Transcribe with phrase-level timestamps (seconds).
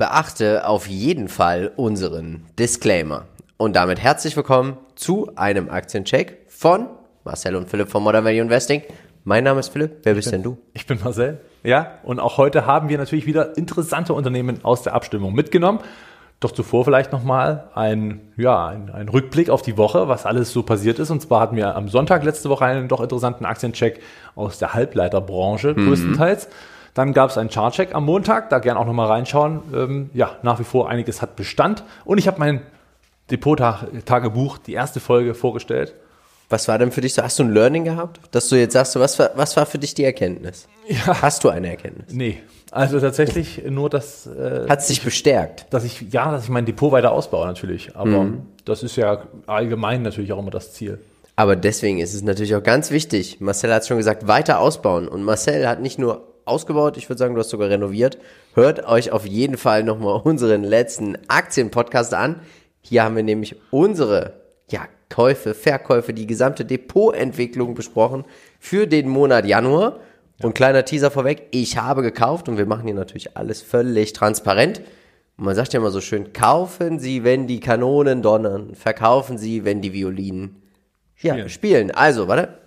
[0.00, 3.26] Beachte auf jeden Fall unseren Disclaimer.
[3.58, 6.86] Und damit herzlich willkommen zu einem Aktiencheck von
[7.22, 8.82] Marcel und Philipp von Modern Value Investing.
[9.24, 9.98] Mein Name ist Philipp.
[10.04, 10.56] Wer bist denn du?
[10.72, 11.42] Ich bin Marcel.
[11.64, 15.80] Ja, und auch heute haben wir natürlich wieder interessante Unternehmen aus der Abstimmung mitgenommen.
[16.40, 20.62] Doch zuvor vielleicht nochmal ein, ja, ein, ein Rückblick auf die Woche, was alles so
[20.62, 21.10] passiert ist.
[21.10, 24.00] Und zwar hatten wir am Sonntag letzte Woche einen doch interessanten Aktiencheck
[24.34, 25.88] aus der Halbleiterbranche mhm.
[26.94, 29.62] Dann gab es einen Chartcheck am Montag, da gern auch nochmal reinschauen.
[29.74, 31.84] Ähm, ja, nach wie vor einiges hat Bestand.
[32.04, 32.62] Und ich habe mein
[33.30, 35.94] Depot-Tagebuch, die erste Folge vorgestellt.
[36.48, 37.22] Was war denn für dich so?
[37.22, 38.20] Hast du ein Learning gehabt?
[38.32, 40.66] Dass du jetzt sagst, was war, was war für dich die Erkenntnis?
[40.88, 41.22] Ja.
[41.22, 42.12] Hast du eine Erkenntnis?
[42.12, 42.38] Nee.
[42.72, 44.26] Also tatsächlich nur das.
[44.26, 45.66] Äh, Hat es dich bestärkt?
[45.70, 47.96] Dass ich, ja, dass ich mein Depot weiter ausbaue natürlich.
[47.96, 48.46] Aber mhm.
[48.64, 50.98] das ist ja allgemein natürlich auch immer das Ziel.
[51.36, 53.40] Aber deswegen ist es natürlich auch ganz wichtig.
[53.40, 55.06] Marcel hat es schon gesagt, weiter ausbauen.
[55.06, 56.96] Und Marcel hat nicht nur ausgebaut.
[56.96, 58.18] Ich würde sagen, du hast sogar renoviert.
[58.54, 62.40] Hört euch auf jeden Fall nochmal unseren letzten Aktienpodcast an.
[62.82, 64.34] Hier haben wir nämlich unsere
[64.70, 68.24] ja, Käufe, Verkäufe, die gesamte Depotentwicklung besprochen
[68.58, 70.00] für den Monat Januar.
[70.42, 74.80] Und kleiner Teaser vorweg, ich habe gekauft und wir machen hier natürlich alles völlig transparent.
[75.36, 79.64] Und man sagt ja immer so schön, kaufen Sie, wenn die Kanonen donnern, verkaufen Sie,
[79.64, 80.62] wenn die Violinen
[81.14, 81.38] spielen.
[81.38, 81.90] Ja, spielen.
[81.90, 82.58] Also, warte.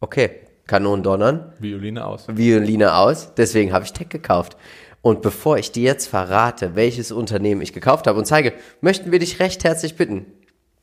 [0.00, 1.52] Okay, Kanonen donnern.
[1.58, 2.26] Violine aus.
[2.28, 3.34] Violine aus.
[3.34, 4.56] Deswegen habe ich Tech gekauft.
[5.02, 9.18] Und bevor ich dir jetzt verrate, welches Unternehmen ich gekauft habe und zeige, möchten wir
[9.18, 10.26] dich recht herzlich bitten,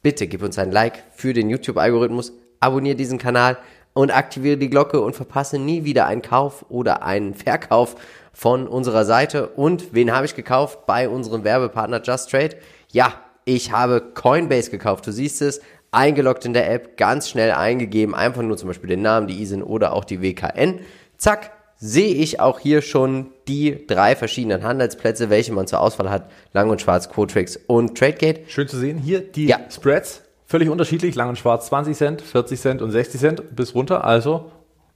[0.01, 3.57] bitte gib uns ein Like für den YouTube-Algorithmus, abonniere diesen Kanal
[3.93, 7.95] und aktiviere die Glocke und verpasse nie wieder einen Kauf oder einen Verkauf
[8.33, 9.47] von unserer Seite.
[9.49, 10.85] Und wen habe ich gekauft?
[10.85, 12.57] Bei unserem Werbepartner Just Trade.
[12.91, 13.13] Ja,
[13.45, 15.05] ich habe Coinbase gekauft.
[15.05, 15.61] Du siehst es,
[15.95, 19.63] eingeloggt in der App, ganz schnell eingegeben, einfach nur zum Beispiel den Namen, die ISIN
[19.63, 20.79] oder auch die WKN.
[21.17, 26.29] Zack, sehe ich auch hier schon die drei verschiedenen Handelsplätze, welche man zur Auswahl hat.
[26.53, 28.41] Lang und Schwarz, Quotrix und Tradegate.
[28.47, 28.97] Schön zu sehen.
[28.97, 29.59] Hier die ja.
[29.69, 31.15] Spreads, völlig unterschiedlich.
[31.15, 34.03] Lang und Schwarz 20 Cent, 40 Cent und 60 Cent bis runter.
[34.03, 34.51] Also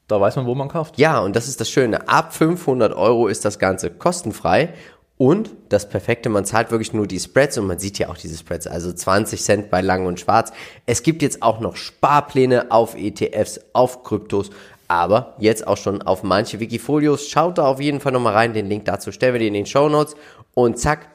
[0.08, 0.98] da weiß man, wo man kauft.
[0.98, 2.10] Ja, und das ist das Schöne.
[2.10, 4.74] Ab 500 Euro ist das Ganze kostenfrei.
[5.22, 8.38] Und das Perfekte, man zahlt wirklich nur die Spreads und man sieht ja auch diese
[8.38, 10.54] Spreads, also 20 Cent bei Lang und Schwarz.
[10.86, 14.50] Es gibt jetzt auch noch Sparpläne auf ETFs, auf Kryptos,
[14.88, 17.28] aber jetzt auch schon auf manche Wikifolios.
[17.28, 19.66] Schaut da auf jeden Fall nochmal rein, den Link dazu stellen wir dir in den
[19.66, 20.16] Show Notes
[20.54, 21.10] und zack,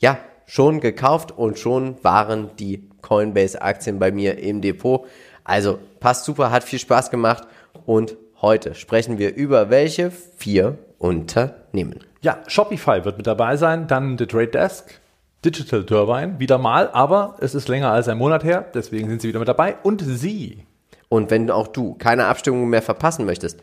[0.00, 5.06] ja, schon gekauft und schon waren die Coinbase-Aktien bei mir im Depot.
[5.44, 7.44] Also passt super, hat viel Spaß gemacht
[7.86, 12.04] und heute sprechen wir über welche vier Unternehmen.
[12.24, 14.98] Ja, Shopify wird mit dabei sein, dann The Trade Desk,
[15.44, 19.28] Digital Turbine, wieder mal, aber es ist länger als ein Monat her, deswegen sind sie
[19.28, 20.64] wieder mit dabei und sie.
[21.10, 23.60] Und wenn auch du keine Abstimmung mehr verpassen möchtest,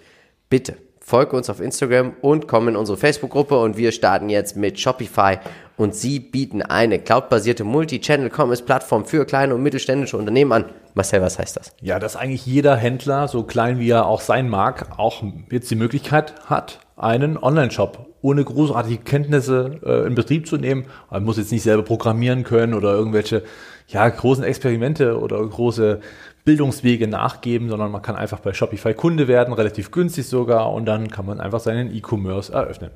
[0.48, 4.80] bitte folge uns auf Instagram und komm in unsere Facebook-Gruppe und wir starten jetzt mit
[4.80, 5.40] Shopify
[5.76, 10.66] und sie bieten eine cloudbasierte Multi-Channel-Commerce-Plattform für kleine und mittelständische Unternehmen an.
[10.94, 11.74] Marcel, was heißt das?
[11.82, 15.76] Ja, dass eigentlich jeder Händler, so klein wie er auch sein mag, auch jetzt die
[15.76, 20.86] Möglichkeit hat, einen Online-Shop ohne großartige Kenntnisse äh, in Betrieb zu nehmen.
[21.10, 23.44] Man muss jetzt nicht selber programmieren können oder irgendwelche
[23.88, 26.00] ja, großen Experimente oder große
[26.44, 31.10] Bildungswege nachgeben, sondern man kann einfach bei Shopify Kunde werden, relativ günstig sogar, und dann
[31.10, 32.92] kann man einfach seinen E-Commerce eröffnen.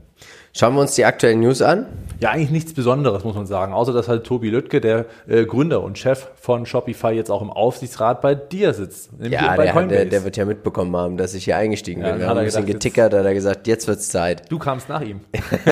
[0.54, 1.86] Schauen wir uns die aktuellen News an.
[2.20, 5.84] Ja, eigentlich nichts Besonderes, muss man sagen, außer dass halt Tobi Lüttke, der äh, Gründer
[5.84, 9.10] und Chef von Shopify, jetzt auch im Aufsichtsrat bei dir sitzt.
[9.20, 12.22] Ja, der, der, der, wird ja mitbekommen haben, dass ich hier eingestiegen ja, bin.
[12.22, 14.52] Wir haben ein bisschen gedacht, getickert, hat er gesagt, jetzt wird's Zeit.
[14.52, 15.20] Du kamst nach ihm.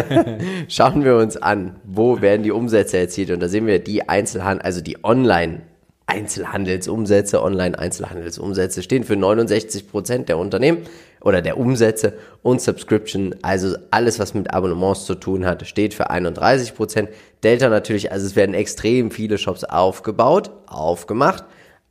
[0.67, 3.31] Schauen wir uns an, wo werden die Umsätze erzielt?
[3.31, 5.61] Und da sehen wir die Einzelhandel, also die Online-
[6.07, 10.79] Einzelhandelsumsätze, Online-Einzelhandelsumsätze stehen für 69 Prozent der Unternehmen
[11.21, 16.09] oder der Umsätze und Subscription, also alles, was mit Abonnements zu tun hat, steht für
[16.09, 17.09] 31 Prozent.
[17.43, 21.45] Delta natürlich, also es werden extrem viele Shops aufgebaut, aufgemacht,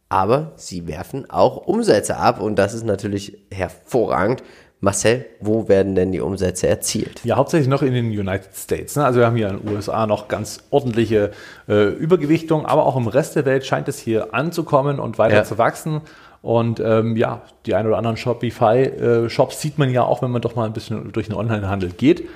[0.08, 4.42] aber sie werfen auch Umsätze ab und das ist natürlich hervorragend,
[4.82, 7.24] Marcel, wo werden denn die Umsätze erzielt?
[7.24, 8.96] Ja, hauptsächlich noch in den United States.
[8.96, 9.04] Ne?
[9.04, 11.30] Also wir haben hier in den USA noch ganz ordentliche
[11.68, 15.44] äh, Übergewichtung, aber auch im Rest der Welt scheint es hier anzukommen und weiter ja.
[15.44, 16.00] zu wachsen.
[16.42, 20.42] Und ähm, ja, die ein oder anderen Shopify-Shops äh, sieht man ja auch, wenn man
[20.42, 22.28] doch mal ein bisschen durch den Onlinehandel geht.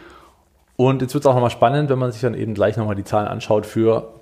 [0.77, 3.03] Und jetzt wird es auch nochmal spannend, wenn man sich dann eben gleich nochmal die
[3.03, 4.15] Zahlen anschaut für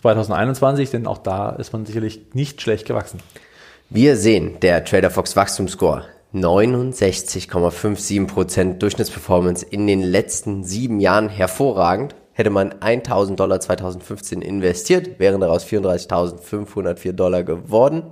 [0.00, 3.18] 2021, denn auch da ist man sicherlich nicht schlecht gewachsen.
[3.88, 6.04] Wir sehen der Trader Fox Wachstumsscore
[6.34, 12.14] 69,57% Durchschnittsperformance in den letzten sieben Jahren hervorragend.
[12.32, 18.04] Hätte man 1000 Dollar 2015 investiert, wären daraus 34.504 Dollar geworden.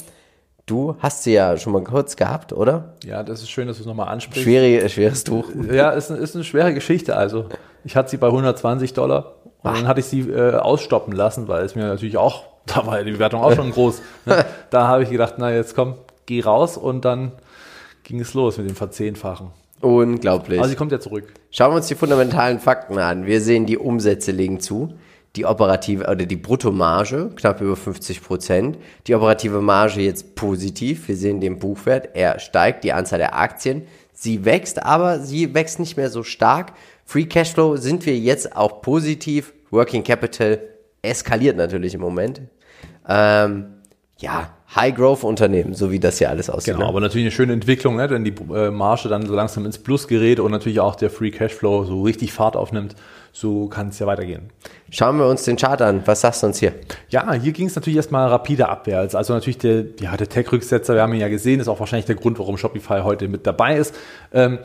[0.67, 2.93] Du hast sie ja schon mal kurz gehabt, oder?
[3.05, 4.43] Ja, das ist schön, dass du es nochmal ansprichst.
[4.43, 5.47] Schwere, schweres Tuch.
[5.73, 7.17] Ja, ist, ist eine schwere Geschichte.
[7.17, 7.47] Also
[7.85, 11.65] Ich hatte sie bei 120 Dollar und dann hatte ich sie äh, ausstoppen lassen, weil
[11.65, 14.03] es mir natürlich auch, da war ja die Bewertung auch schon groß.
[14.27, 14.45] Ne?
[14.71, 15.95] Da habe ich gedacht, na jetzt komm,
[16.27, 17.33] geh raus und dann
[18.09, 19.51] ging es los mit dem Verzehnfachen.
[19.83, 20.59] Unglaublich.
[20.59, 21.33] Also sie kommt ja zurück.
[21.51, 23.27] Schauen wir uns die fundamentalen Fakten an.
[23.27, 24.95] Wir sehen, die Umsätze legen zu.
[25.37, 28.79] Die operative oder die Bruttomarge knapp über 50 Prozent.
[29.07, 31.07] Die operative Marge jetzt positiv.
[31.07, 32.09] Wir sehen den Buchwert.
[32.15, 32.83] Er steigt.
[32.83, 33.83] Die Anzahl der Aktien.
[34.15, 36.73] Sie wächst, aber sie wächst nicht mehr so stark.
[37.05, 39.53] Free Cashflow sind wir jetzt auch positiv.
[39.71, 40.61] Working Capital
[41.03, 42.41] eskaliert natürlich im Moment.
[43.07, 43.67] Ähm,
[44.21, 46.75] ja, High-Growth-Unternehmen, so wie das hier alles aussieht.
[46.75, 46.89] Genau, ne?
[46.91, 48.11] aber natürlich eine schöne Entwicklung, ne?
[48.11, 51.31] wenn die äh, Marge dann so langsam ins Plus gerät und natürlich auch der Free
[51.31, 52.95] Cashflow so richtig Fahrt aufnimmt,
[53.33, 54.51] so kann es ja weitergehen.
[54.91, 56.03] Schauen wir uns den Chart an.
[56.07, 56.75] Was sagst du uns hier?
[57.09, 59.15] Ja, hier ging es natürlich erstmal rapide abwärts.
[59.15, 62.17] Also natürlich der, ja, der Tech-Rücksetzer, wir haben ihn ja gesehen, ist auch wahrscheinlich der
[62.17, 63.95] Grund, warum Shopify heute mit dabei ist.
[64.33, 64.59] Ähm,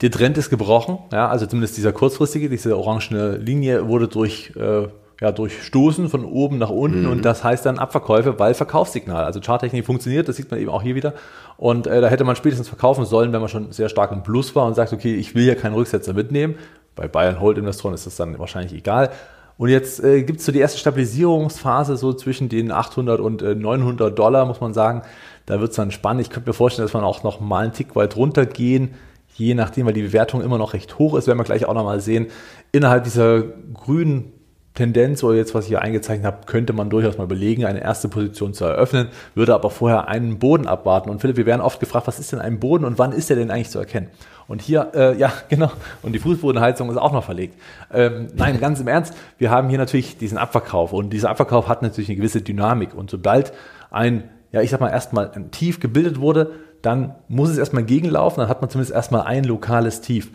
[0.00, 4.86] der Trend ist gebrochen, ja, also zumindest dieser kurzfristige, diese orangene Linie wurde durch äh,
[5.22, 7.10] ja, durchstoßen von oben nach unten mhm.
[7.10, 9.24] und das heißt dann Abverkäufe, weil Verkaufssignal.
[9.24, 11.14] Also Charttechnik funktioniert, das sieht man eben auch hier wieder.
[11.56, 14.56] Und äh, da hätte man spätestens verkaufen sollen, wenn man schon sehr stark im Plus
[14.56, 16.56] war und sagt, okay, ich will ja keinen Rücksetzer mitnehmen.
[16.96, 19.10] Bei Bayern Hold Investoren ist das dann wahrscheinlich egal.
[19.58, 23.54] Und jetzt äh, gibt es so die erste Stabilisierungsphase so zwischen den 800 und äh,
[23.54, 25.02] 900 Dollar, muss man sagen.
[25.46, 26.22] Da wird es dann spannend.
[26.22, 28.94] Ich könnte mir vorstellen, dass man auch noch mal einen Tick weit runtergehen,
[29.36, 31.84] je nachdem, weil die Bewertung immer noch recht hoch ist, werden wir gleich auch noch
[31.84, 32.26] mal sehen.
[32.72, 33.42] Innerhalb dieser
[33.72, 34.32] grünen
[34.74, 38.08] Tendenz oder jetzt, was ich hier eingezeichnet habe, könnte man durchaus mal überlegen, eine erste
[38.08, 41.10] Position zu eröffnen, würde aber vorher einen Boden abwarten.
[41.10, 43.36] Und Philipp, wir werden oft gefragt, was ist denn ein Boden und wann ist der
[43.36, 44.08] denn eigentlich zu erkennen?
[44.48, 45.70] Und hier, äh, ja, genau,
[46.02, 47.58] und die Fußbodenheizung ist auch noch verlegt.
[47.92, 51.82] Ähm, nein, ganz im Ernst, wir haben hier natürlich diesen Abverkauf und dieser Abverkauf hat
[51.82, 52.94] natürlich eine gewisse Dynamik.
[52.94, 53.52] Und sobald
[53.90, 58.40] ein, ja, ich sag mal, erstmal ein Tief gebildet wurde, dann muss es erstmal gegenlaufen,
[58.40, 60.30] dann hat man zumindest erstmal ein lokales Tief.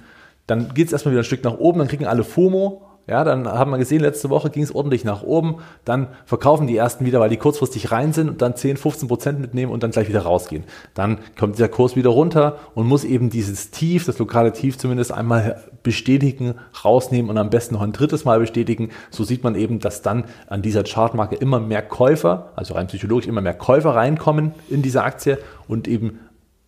[0.45, 3.47] Dann geht es erstmal wieder ein Stück nach oben, dann kriegen alle FOMO ja, dann
[3.47, 5.59] haben wir gesehen, letzte Woche ging es ordentlich nach oben.
[5.85, 9.39] Dann verkaufen die ersten wieder, weil die kurzfristig rein sind und dann 10, 15 Prozent
[9.39, 10.65] mitnehmen und dann gleich wieder rausgehen.
[10.93, 15.13] Dann kommt der Kurs wieder runter und muss eben dieses Tief, das lokale Tief zumindest
[15.13, 18.89] einmal bestätigen, rausnehmen und am besten noch ein drittes Mal bestätigen.
[19.09, 23.27] So sieht man eben, dass dann an dieser Chartmarke immer mehr Käufer, also rein psychologisch
[23.27, 25.37] immer mehr Käufer reinkommen in diese Aktie
[25.69, 26.19] und eben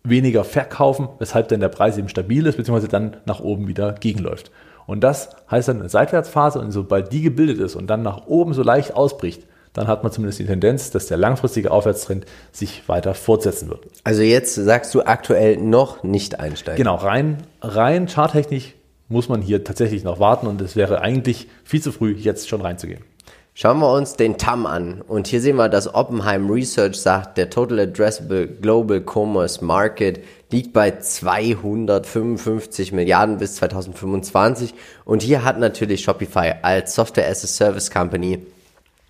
[0.05, 4.51] weniger verkaufen, weshalb dann der Preis eben stabil ist, beziehungsweise dann nach oben wieder gegenläuft.
[4.89, 8.55] Und das heißt dann eine Seitwärtsphase und sobald die gebildet ist und dann nach oben
[8.55, 9.43] so leicht ausbricht,
[9.73, 13.85] dann hat man zumindest die Tendenz, dass der langfristige Aufwärtstrend sich weiter fortsetzen wird.
[14.03, 16.77] Also jetzt sagst du aktuell noch nicht einsteigen.
[16.77, 18.73] Genau, rein, rein charttechnisch
[19.09, 22.61] muss man hier tatsächlich noch warten und es wäre eigentlich viel zu früh, jetzt schon
[22.61, 23.01] reinzugehen.
[23.61, 25.01] Schauen wir uns den TAM an.
[25.05, 30.71] Und hier sehen wir, dass Oppenheim Research sagt, der Total Addressable Global Commerce Market liegt
[30.71, 34.73] bei 255 Milliarden bis 2025.
[35.03, 38.45] Und hier hat natürlich Shopify als Software as a Service Company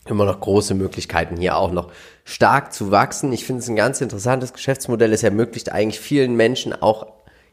[0.08, 1.92] immer noch große Möglichkeiten, hier auch noch
[2.26, 3.32] stark zu wachsen.
[3.32, 5.14] Ich finde es ein ganz interessantes Geschäftsmodell.
[5.14, 7.06] Es ermöglicht eigentlich vielen Menschen auch,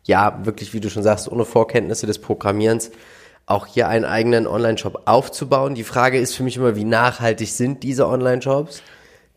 [0.04, 2.90] ja, wirklich, wie du schon sagst, ohne Vorkenntnisse des Programmierens,
[3.46, 5.76] auch hier einen eigenen Online-Shop aufzubauen.
[5.76, 8.82] Die Frage ist für mich immer, wie nachhaltig sind diese Online-Shops?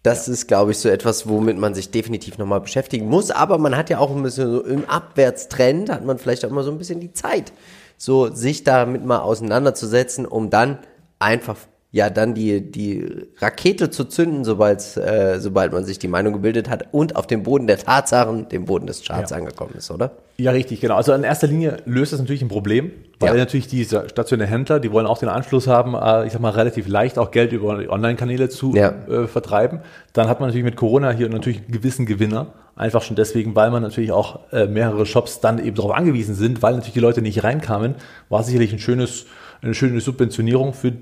[0.01, 3.31] Das ist, glaube ich, so etwas, womit man sich definitiv nochmal beschäftigen muss.
[3.31, 6.63] Aber man hat ja auch ein bisschen so im Abwärtstrend, hat man vielleicht auch immer
[6.63, 7.51] so ein bisschen die Zeit,
[7.97, 10.79] so sich damit mal auseinanderzusetzen, um dann
[11.19, 11.57] einfach
[11.91, 16.69] ja dann die, die Rakete zu zünden, sobald, äh, sobald man sich die Meinung gebildet
[16.69, 19.37] hat und auf dem Boden der Tatsachen, dem Boden des Charts ja.
[19.37, 20.11] angekommen ist, oder?
[20.37, 20.95] Ja, richtig, genau.
[20.95, 23.39] Also in erster Linie löst das natürlich ein Problem, weil ja.
[23.39, 26.87] natürlich diese stationären Händler, die wollen auch den Anschluss haben, äh, ich sag mal, relativ
[26.87, 28.93] leicht auch Geld über Online-Kanäle zu ja.
[29.09, 29.79] äh, vertreiben.
[30.13, 32.53] Dann hat man natürlich mit Corona hier natürlich einen gewissen Gewinner.
[32.75, 36.61] Einfach schon deswegen, weil man natürlich auch äh, mehrere Shops dann eben darauf angewiesen sind,
[36.61, 37.95] weil natürlich die Leute nicht reinkamen,
[38.29, 39.25] war sicherlich ein schönes,
[39.61, 40.93] eine schöne Subventionierung für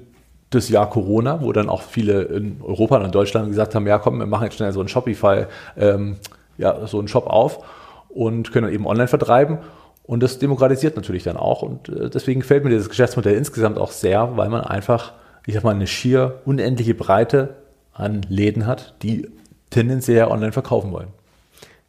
[0.49, 3.99] das Jahr Corona, wo dann auch viele in Europa und in Deutschland gesagt haben, ja
[3.99, 5.45] komm, wir machen jetzt schnell so einen Shopify,
[5.77, 6.17] ähm,
[6.57, 7.63] ja, so einen Shop auf
[8.09, 9.59] und können dann eben online vertreiben.
[10.03, 11.61] Und das demokratisiert natürlich dann auch.
[11.61, 15.13] Und äh, deswegen gefällt mir dieses Geschäftsmodell insgesamt auch sehr, weil man einfach,
[15.45, 17.55] ich sag mal, eine schier unendliche Breite
[17.93, 19.27] an Läden hat, die
[19.69, 21.09] tendenziell online verkaufen wollen.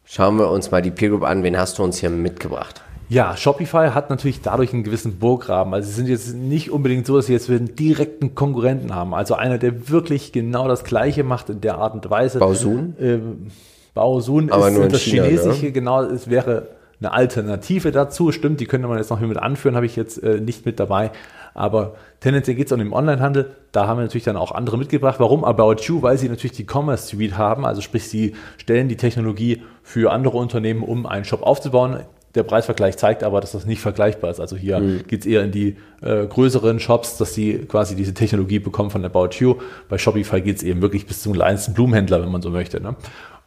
[0.03, 1.43] Schauen wir uns mal die Peer Group an.
[1.43, 2.81] Wen hast du uns hier mitgebracht?
[3.09, 5.73] Ja, Shopify hat natürlich dadurch einen gewissen Burggraben.
[5.73, 9.15] Also sie sind jetzt nicht unbedingt so, dass sie jetzt einen direkten Konkurrenten haben.
[9.15, 12.37] Also einer, der wirklich genau das Gleiche macht in der Art und Weise.
[12.37, 12.95] Baosun?
[12.99, 13.47] Ähm,
[13.95, 15.71] Baosun Aber ist nur das China, Chinesische, ne?
[15.71, 16.67] genau, es wäre
[16.99, 18.31] eine Alternative dazu.
[18.31, 21.09] Stimmt, die könnte man jetzt noch mit anführen, habe ich jetzt äh, nicht mit dabei.
[21.55, 23.55] Aber tendenziell geht es um den Onlinehandel.
[23.71, 25.19] Da haben wir natürlich dann auch andere mitgebracht.
[25.19, 26.03] Warum About You?
[26.03, 27.65] Weil sie natürlich die Commerce Suite haben.
[27.65, 32.01] Also sprich, sie stellen die Technologie für andere Unternehmen, um einen Shop aufzubauen
[32.35, 34.39] Der Preisvergleich zeigt aber, dass das nicht vergleichbar ist.
[34.39, 35.07] Also hier mhm.
[35.07, 39.03] geht es eher in die äh, größeren Shops, dass sie quasi diese Technologie bekommen von
[39.03, 39.55] About You.
[39.89, 42.81] Bei Shopify geht es eben wirklich bis zum kleinsten Blumenhändler, wenn man so möchte.
[42.81, 42.95] Ne?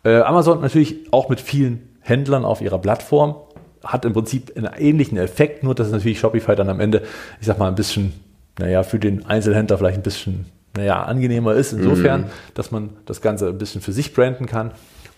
[0.04, 3.36] Äh, Amazon natürlich auch mit vielen Händlern auf ihrer Plattform
[3.84, 7.02] hat im Prinzip einen ähnlichen Effekt, nur dass natürlich Shopify dann am Ende,
[7.40, 8.12] ich sag mal, ein bisschen,
[8.58, 10.46] naja, für den Einzelhändler vielleicht ein bisschen,
[10.76, 12.26] naja, angenehmer ist, insofern, mhm.
[12.54, 14.72] dass man das Ganze ein bisschen für sich branden kann.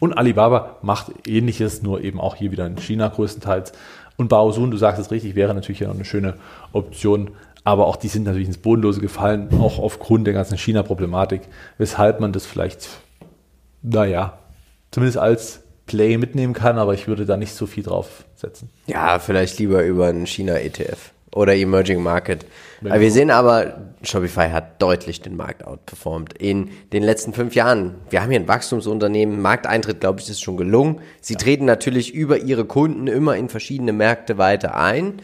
[0.04, 3.72] Und Alibaba macht ähnliches, nur eben auch hier wieder in China größtenteils.
[4.18, 6.34] Und Baosun, du sagst es richtig, wäre natürlich ja noch eine schöne
[6.74, 7.30] Option.
[7.64, 11.40] Aber auch die sind natürlich ins Bodenlose gefallen, auch aufgrund der ganzen China-Problematik,
[11.78, 12.86] weshalb man das vielleicht,
[13.80, 14.40] naja,
[14.90, 18.68] zumindest als Play mitnehmen kann, aber ich würde da nicht so viel drauf setzen.
[18.86, 22.46] Ja, vielleicht lieber über einen China-ETF oder Emerging Market.
[22.84, 27.96] Aber wir sehen aber, Shopify hat deutlich den Markt outperformed in den letzten fünf Jahren.
[28.10, 29.42] Wir haben hier ein Wachstumsunternehmen.
[29.42, 31.00] Markteintritt, glaube ich, ist schon gelungen.
[31.20, 31.38] Sie ja.
[31.38, 35.14] treten natürlich über ihre Kunden immer in verschiedene Märkte weiter ein.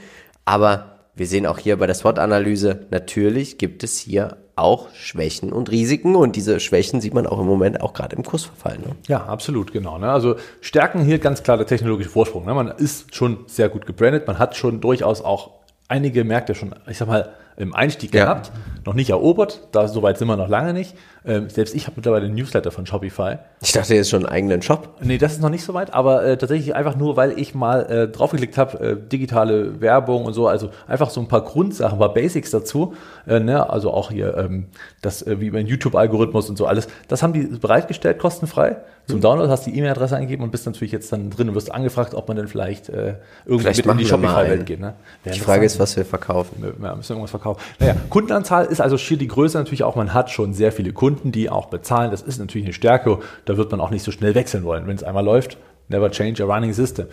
[0.44, 5.70] Aber wir sehen auch hier bei der SWOT-Analyse, natürlich gibt es hier auch Schwächen und
[5.70, 8.78] Risiken und diese Schwächen sieht man auch im Moment auch gerade im Kursverfall.
[8.78, 8.96] Ne?
[9.08, 9.98] Ja, absolut, genau.
[9.98, 10.10] Ne?
[10.10, 12.44] Also Stärken hier ganz klar der technologische Vorsprung.
[12.44, 12.54] Ne?
[12.54, 15.59] Man ist schon sehr gut gebrandet, man hat schon durchaus auch
[15.90, 18.24] einige Märkte schon, ich sag mal, im Einstieg ja.
[18.24, 18.52] gehabt,
[18.86, 20.94] noch nicht erobert, da soweit sind wir noch lange nicht.
[21.26, 23.36] Ähm, selbst ich habe mittlerweile einen Newsletter von Shopify.
[23.60, 24.96] Ich dachte jetzt schon einen eigenen Shop.
[25.02, 27.84] Nee, das ist noch nicht so weit, aber äh, tatsächlich einfach nur, weil ich mal
[27.90, 31.98] äh, draufgeklickt habe, äh, digitale Werbung und so, also einfach so ein paar Grundsachen, ein
[31.98, 32.94] paar Basics dazu,
[33.26, 33.68] äh, ne?
[33.68, 34.68] also auch hier ähm,
[35.02, 38.76] das, äh, wie beim YouTube-Algorithmus und so alles, das haben die bereitgestellt, kostenfrei.
[39.10, 39.22] Zum mhm.
[39.22, 42.14] Download hast du die E-Mail-Adresse eingegeben und bist natürlich jetzt dann drin und wirst angefragt,
[42.14, 43.14] ob man denn vielleicht äh,
[43.44, 44.80] irgendwie vielleicht mit in die Shopify-Welt geht.
[44.80, 44.94] Ne?
[45.24, 46.62] Die Frage ist, was wir verkaufen.
[46.82, 47.60] Ja, müssen irgendwas verkaufen.
[47.78, 51.32] Naja, Kundenanzahl ist also hier die Größe natürlich auch, man hat schon sehr viele Kunden,
[51.32, 52.10] die auch bezahlen.
[52.10, 53.18] Das ist natürlich eine Stärke.
[53.44, 54.86] Da wird man auch nicht so schnell wechseln wollen.
[54.86, 57.06] Wenn es einmal läuft, never change a running system.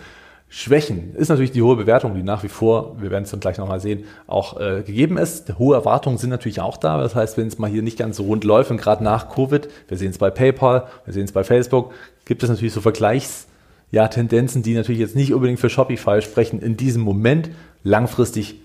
[0.50, 3.58] Schwächen ist natürlich die hohe Bewertung, die nach wie vor, wir werden es dann gleich
[3.58, 5.58] nochmal sehen, auch äh, gegeben ist.
[5.58, 6.98] Hohe Erwartungen sind natürlich auch da.
[6.98, 9.68] Das heißt, wenn es mal hier nicht ganz so rund läuft und gerade nach Covid,
[9.88, 11.92] wir sehen es bei PayPal, wir sehen es bei Facebook,
[12.24, 13.46] gibt es natürlich so Vergleichs,
[13.90, 17.50] ja, Tendenzen, die natürlich jetzt nicht unbedingt für Shopify sprechen in diesem Moment,
[17.82, 18.60] langfristig,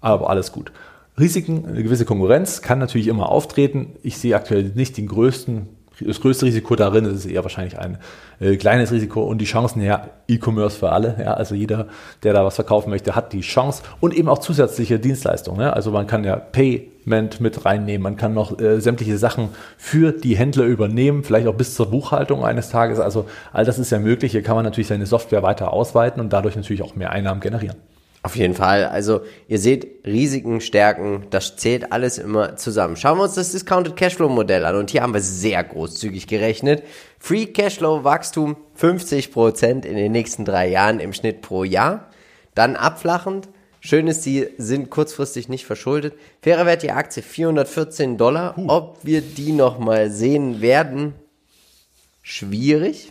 [0.00, 0.72] aber alles gut.
[1.18, 3.96] Risiken, eine gewisse Konkurrenz kann natürlich immer auftreten.
[4.02, 5.68] Ich sehe aktuell nicht den größten,
[6.06, 7.98] das größte Risiko darin, ist eher wahrscheinlich ein
[8.40, 11.86] äh, kleines Risiko und die Chancen, ja, E-Commerce für alle, ja, also jeder,
[12.22, 15.90] der da was verkaufen möchte, hat die Chance und eben auch zusätzliche Dienstleistungen, ja, also
[15.90, 20.64] man kann ja Payment mit reinnehmen, man kann noch äh, sämtliche Sachen für die Händler
[20.64, 24.42] übernehmen, vielleicht auch bis zur Buchhaltung eines Tages, also all das ist ja möglich, hier
[24.42, 27.76] kann man natürlich seine Software weiter ausweiten und dadurch natürlich auch mehr Einnahmen generieren.
[28.22, 28.84] Auf jeden Fall.
[28.84, 32.96] Also ihr seht Risiken, Stärken, das zählt alles immer zusammen.
[32.96, 36.82] Schauen wir uns das Discounted Cashflow Modell an und hier haben wir sehr großzügig gerechnet.
[37.18, 42.10] Free Cashflow Wachstum 50% in den nächsten drei Jahren im Schnitt pro Jahr.
[42.54, 43.48] Dann abflachend.
[43.82, 46.12] Schön ist, die sind kurzfristig nicht verschuldet.
[46.42, 48.54] Fairer Wert die Aktie 414 Dollar.
[48.66, 51.14] Ob wir die nochmal sehen werden,
[52.20, 53.08] schwierig.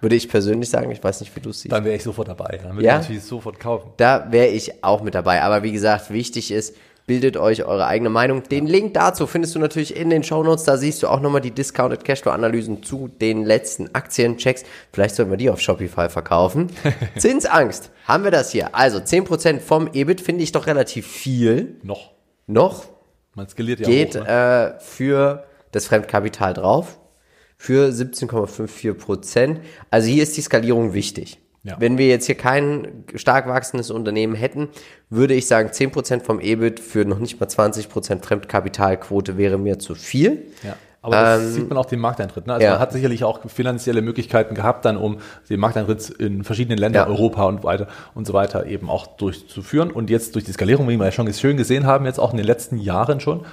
[0.00, 1.72] Würde ich persönlich sagen, ich weiß nicht, wie du es siehst.
[1.72, 2.58] Dann wäre ich sofort dabei.
[2.62, 2.94] Dann würde ja?
[2.94, 3.92] ich natürlich sofort kaufen.
[3.98, 5.42] Da wäre ich auch mit dabei.
[5.42, 6.74] Aber wie gesagt, wichtig ist,
[7.10, 8.44] bildet euch eure eigene Meinung.
[8.44, 8.72] Den ja.
[8.72, 10.62] Link dazu findest du natürlich in den Show Notes.
[10.64, 14.62] Da siehst du auch nochmal die Discounted Cashflow Analysen zu den letzten Aktienchecks.
[14.92, 16.68] Vielleicht sollten wir die auf Shopify verkaufen.
[17.18, 17.90] Zinsangst.
[18.06, 18.76] Haben wir das hier?
[18.76, 21.76] Also 10% vom EBIT finde ich doch relativ viel.
[21.82, 22.12] Noch.
[22.46, 22.84] Noch.
[23.34, 24.76] Man skaliert ja Geht hoch, ne?
[24.78, 26.99] äh, für das Fremdkapital drauf
[27.60, 29.60] für 17,54 Prozent.
[29.90, 31.38] Also hier ist die Skalierung wichtig.
[31.62, 31.76] Ja.
[31.78, 34.70] Wenn wir jetzt hier kein stark wachsendes Unternehmen hätten,
[35.10, 39.58] würde ich sagen, 10 Prozent vom EBIT für noch nicht mal 20 Prozent Fremdkapitalquote wäre
[39.58, 40.46] mir zu viel.
[40.62, 40.74] Ja.
[41.02, 42.46] Aber das ähm, sieht man auch den Markteintritt.
[42.46, 42.54] Ne?
[42.54, 42.70] Also ja.
[42.72, 45.18] man hat sicherlich auch finanzielle Möglichkeiten gehabt, dann um
[45.50, 47.14] den Markteintritt in verschiedenen Ländern, ja.
[47.14, 49.90] Europa und weiter und so weiter eben auch durchzuführen.
[49.90, 52.38] Und jetzt durch die Skalierung, wie wir ja schon schön gesehen haben, jetzt auch in
[52.38, 53.44] den letzten Jahren schon,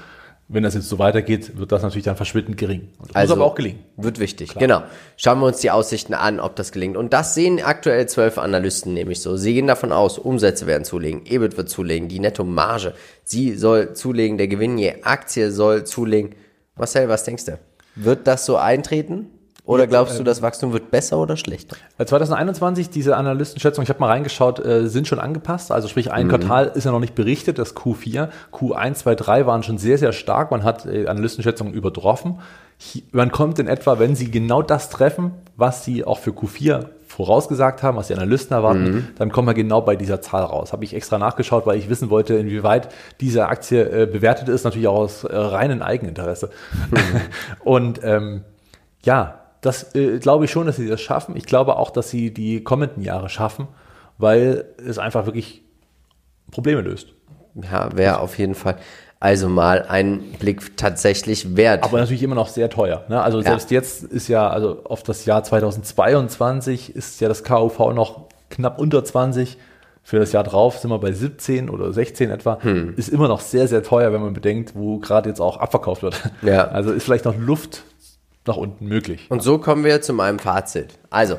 [0.49, 2.87] wenn das jetzt so weitergeht, wird das natürlich dann verschwindend gering.
[2.99, 3.79] Das also muss aber auch gelingen.
[3.97, 4.61] Wird wichtig, Klar.
[4.61, 4.83] genau.
[5.17, 6.95] Schauen wir uns die Aussichten an, ob das gelingt.
[6.95, 9.35] Und das sehen aktuell zwölf Analysten nämlich so.
[9.35, 12.93] Sie gehen davon aus, Umsätze werden zulegen, EBIT wird zulegen, die Nettomarge,
[13.25, 16.33] sie soll zulegen, der Gewinn je Aktie soll zulegen.
[16.75, 17.59] Marcel, was denkst du?
[17.95, 19.27] Wird das so eintreten?
[19.67, 21.75] Oder glaubst du, ähm, das Wachstum wird besser oder schlechter?
[22.03, 25.73] 2021, diese Analystenschätzung, ich habe mal reingeschaut, äh, sind schon angepasst.
[25.73, 26.29] Also sprich, ein mhm.
[26.29, 28.29] Quartal ist ja noch nicht berichtet, das Q4.
[28.53, 30.51] Q1, 2, 3 waren schon sehr, sehr stark.
[30.51, 32.39] Man hat äh, Analystenschätzungen übertroffen.
[33.11, 37.83] Man kommt in etwa, wenn Sie genau das treffen, was Sie auch für Q4 vorausgesagt
[37.83, 39.07] haben, was die Analysten erwarten, mhm.
[39.17, 40.71] dann kommen wir genau bei dieser Zahl raus.
[40.71, 42.87] Habe ich extra nachgeschaut, weil ich wissen wollte, inwieweit
[43.19, 46.51] diese Aktie äh, bewertet ist, natürlich auch aus äh, reinem Eigeninteresse.
[46.89, 47.21] Mhm.
[47.65, 48.43] Und ähm,
[49.03, 51.35] ja, das äh, glaube ich schon, dass sie das schaffen.
[51.35, 53.67] Ich glaube auch, dass sie die kommenden Jahre schaffen.
[54.17, 55.61] weil es einfach wirklich
[56.51, 57.13] Probleme löst.
[57.55, 58.77] Ja, wäre auf jeden Fall
[59.19, 61.83] also mal ein Blick tatsächlich wert.
[61.83, 63.03] Aber natürlich immer noch sehr teuer.
[63.09, 63.19] Ne?
[63.19, 68.27] Also selbst jetzt ist ja, also auf das Jahr 2022 ist ja das KUV noch
[68.49, 69.57] knapp unter 20.
[70.03, 72.59] Für das Jahr drauf sind wir bei 17 oder 16 etwa.
[72.61, 72.93] Hm.
[72.95, 76.21] Ist immer noch sehr, sehr teuer, wenn man bedenkt, wo gerade jetzt auch abverkauft wird.
[76.43, 76.67] Ja.
[76.67, 77.83] Also ist vielleicht noch Luft
[78.47, 79.27] nach unten möglich.
[79.29, 80.93] Und so kommen wir zu meinem Fazit.
[81.09, 81.37] Also,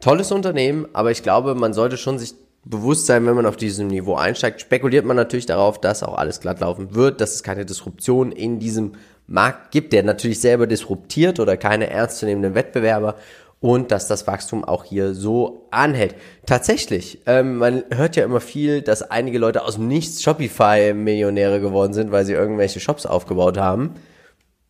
[0.00, 3.88] tolles Unternehmen, aber ich glaube, man sollte schon sich bewusst sein, wenn man auf diesem
[3.88, 7.66] Niveau einsteigt, spekuliert man natürlich darauf, dass auch alles glatt laufen wird, dass es keine
[7.66, 8.92] Disruption in diesem
[9.26, 13.16] Markt gibt, der natürlich selber disruptiert oder keine ernstzunehmenden Wettbewerber
[13.60, 16.14] und dass das Wachstum auch hier so anhält.
[16.44, 21.94] Tatsächlich, ähm, man hört ja immer viel, dass einige Leute aus dem Nichts Shopify-Millionäre geworden
[21.94, 23.94] sind, weil sie irgendwelche Shops aufgebaut haben.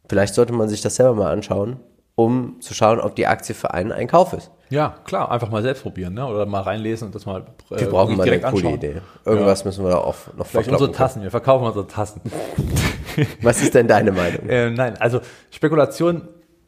[0.08, 1.76] Vielleicht sollte man sich das selber mal anschauen,
[2.14, 4.50] um zu schauen, ob die Aktie für einen ein Kauf ist.
[4.70, 6.26] Ja, klar, einfach mal selbst probieren, ne?
[6.26, 8.74] Oder mal reinlesen und das mal äh, Wir brauchen mal eine coole anschauen.
[8.74, 8.96] Idee.
[9.24, 12.20] Irgendwas müssen wir da auch noch Vielleicht unsere Tassen, wir verkaufen unsere Tassen.
[13.42, 14.48] Was ist denn deine Meinung?
[14.48, 15.20] Äh, nein, also
[15.50, 16.22] Spekulation,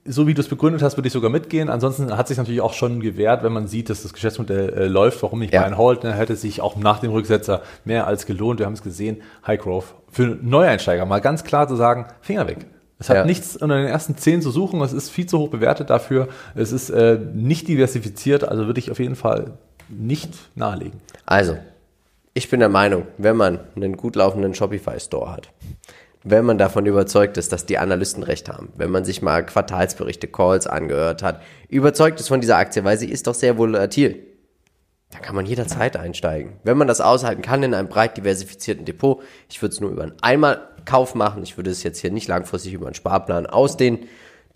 [0.05, 1.69] so wie du es begründet hast, würde ich sogar mitgehen.
[1.69, 5.23] Ansonsten hat sich natürlich auch schon gewährt, wenn man sieht, dass das Geschäftsmodell äh, läuft,
[5.23, 5.63] warum nicht Ja.
[5.63, 8.61] Buy and Hold, ne, hätte sich auch nach dem Rücksetzer mehr als gelohnt.
[8.61, 9.95] Wir haben es gesehen, High Growth.
[10.11, 12.67] Für Neueinsteiger mal ganz klar zu sagen, Finger weg.
[12.99, 13.25] Es hat Ja.
[13.25, 16.73] nichts unter den ersten zehn zu suchen, es ist viel zu hoch bewertet dafür, es
[16.73, 21.01] ist äh, nicht diversifiziert, also würde ich auf jeden Fall nicht nahelegen.
[21.27, 21.59] Also,
[22.33, 25.51] ich bin der Meinung, wenn man einen gut laufenden Shopify-Store hat,
[26.25, 30.27] wenn man davon überzeugt ist, dass die Analysten recht haben, wenn man sich mal Quartalsberichte,
[30.27, 34.25] Calls angehört hat, überzeugt ist von dieser Aktie, weil sie ist doch sehr volatil,
[35.13, 36.55] dann kann man jederzeit einsteigen.
[36.65, 40.03] Wenn man das aushalten kann in einem breit diversifizierten Depot, ich würde es nur über
[40.03, 40.17] einen
[40.87, 44.01] Einmalkauf machen, ich würde es jetzt hier nicht langfristig über einen Sparplan ausdehnen,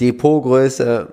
[0.00, 1.12] Depotgröße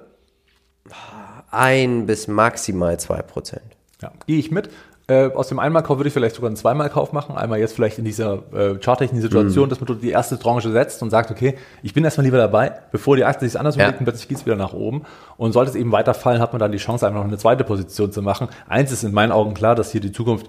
[1.52, 3.64] ein bis maximal zwei Prozent.
[4.02, 4.70] Ja, gehe ich mit.
[5.10, 7.38] Äh, aus dem Einmalkauf würde ich vielleicht sogar einen Zweimalkauf machen.
[7.38, 11.10] Einmal jetzt vielleicht in dieser äh, charttechnischen Situation, dass man die erste Tranche setzt und
[11.10, 13.86] sagt, okay, ich bin erstmal lieber dabei, bevor die Aktie sich anders Ja.
[13.86, 15.03] bewegt und plötzlich geht's wieder nach oben.
[15.38, 18.12] Und sollte es eben weiterfallen, hat man dann die Chance, einfach noch eine zweite Position
[18.12, 18.50] zu machen.
[18.68, 20.48] Eins ist in meinen Augen klar, dass hier die Zukunft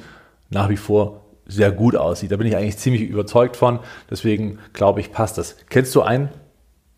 [0.50, 2.30] nach wie vor sehr gut aussieht.
[2.30, 3.80] Da bin ich eigentlich ziemlich überzeugt von.
[4.10, 5.56] Deswegen glaube ich, passt das.
[5.68, 6.28] Kennst du einen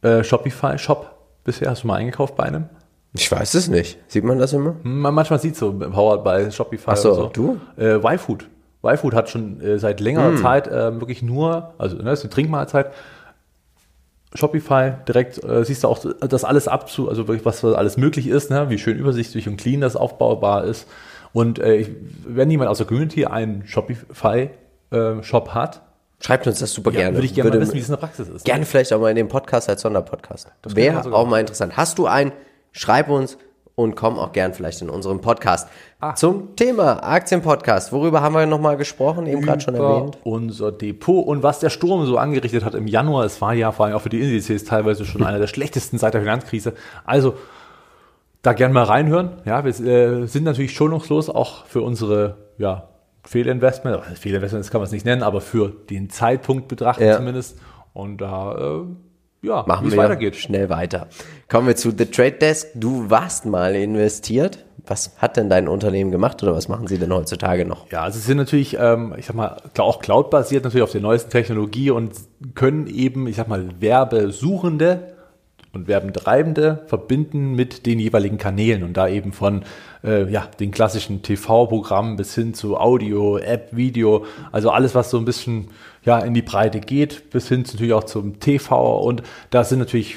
[0.02, 1.70] äh, Shopify-Shop bisher?
[1.70, 2.68] Hast du mal eingekauft bei einem?
[3.14, 3.98] Ich weiß es nicht.
[4.08, 4.76] Sieht man das immer?
[4.82, 6.90] Man manchmal sieht so Powered bei Shopify.
[6.90, 7.60] Ach so, du?
[7.76, 8.48] Äh, Y-Food.
[8.84, 12.92] Y-Food hat schon äh, seit längerer Zeit äh, wirklich nur, also ne, ist eine Trinkmahlzeit.
[14.34, 18.50] Shopify direkt äh, siehst du auch das alles abzu, also wirklich was alles möglich ist,
[18.50, 18.70] ne?
[18.70, 20.86] wie schön übersichtlich und clean das aufbaubar ist.
[21.32, 21.90] Und äh, ich,
[22.26, 24.50] wenn jemand aus der Community einen Shopify
[24.90, 25.82] äh, Shop hat,
[26.22, 27.16] Schreibt uns das super gerne.
[27.16, 28.44] würde ich gerne Würde wissen, wie es in der Praxis ist.
[28.44, 30.48] gerne vielleicht auch mal in dem Podcast als Sonderpodcast.
[30.64, 31.78] man Wäre auch mal interessant.
[31.78, 32.32] Hast du einen?
[32.72, 33.38] Schreib uns
[33.74, 35.68] und komm auch gern vielleicht in unserem Podcast.
[36.16, 37.92] Zum Thema Aktienpodcast.
[37.92, 39.26] Worüber haben wir nochmal gesprochen?
[39.26, 40.18] Eben gerade schon erwähnt.
[40.22, 43.24] unser Depot und was der Sturm so angerichtet hat im Januar.
[43.24, 46.12] Es war ja vor allem auch für die Indizes teilweise schon einer der schlechtesten seit
[46.12, 46.74] der Finanzkrise.
[47.04, 47.34] Also
[48.42, 49.32] da gern mal reinhören.
[49.44, 52.88] Ja, wir äh, sind natürlich schonungslos auch für unsere ja,
[53.24, 53.96] Fehlinvestment.
[53.96, 57.16] Oder Fehlinvestment das kann man es nicht nennen, aber für den Zeitpunkt betrachtet Ja.
[57.16, 57.58] zumindest.
[57.92, 60.36] Und da äh, ja, Machen wie es wir weitergeht.
[60.36, 61.06] schnell weiter.
[61.48, 62.68] Kommen wir zu The Trade Desk.
[62.74, 64.64] Du warst mal investiert.
[64.86, 67.90] Was hat denn dein Unternehmen gemacht oder was machen sie denn heutzutage noch?
[67.90, 71.30] Ja, also sie sind natürlich, ähm, ich sag mal, auch Cloud-basiert natürlich auf der neuesten
[71.30, 72.12] Technologie und
[72.54, 75.09] können eben, ich sag mal, Werbesuchende
[75.72, 79.62] und Werbentreibende verbinden mit den jeweiligen Kanälen und da eben von
[80.02, 85.18] äh, ja, den klassischen TV-Programmen bis hin zu Audio, App, Video, also alles, was so
[85.18, 85.68] ein bisschen
[86.04, 89.78] ja, in die Breite geht, bis hin zu, natürlich auch zum TV und da sind
[89.78, 90.16] natürlich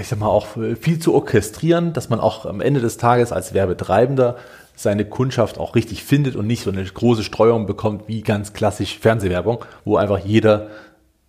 [0.00, 0.48] ich sag mal, auch
[0.80, 4.36] viel zu orchestrieren, dass man auch am Ende des Tages als Werbetreibender
[4.74, 8.98] seine Kundschaft auch richtig findet und nicht so eine große Streuung bekommt wie ganz klassisch
[8.98, 10.68] Fernsehwerbung, wo einfach jeder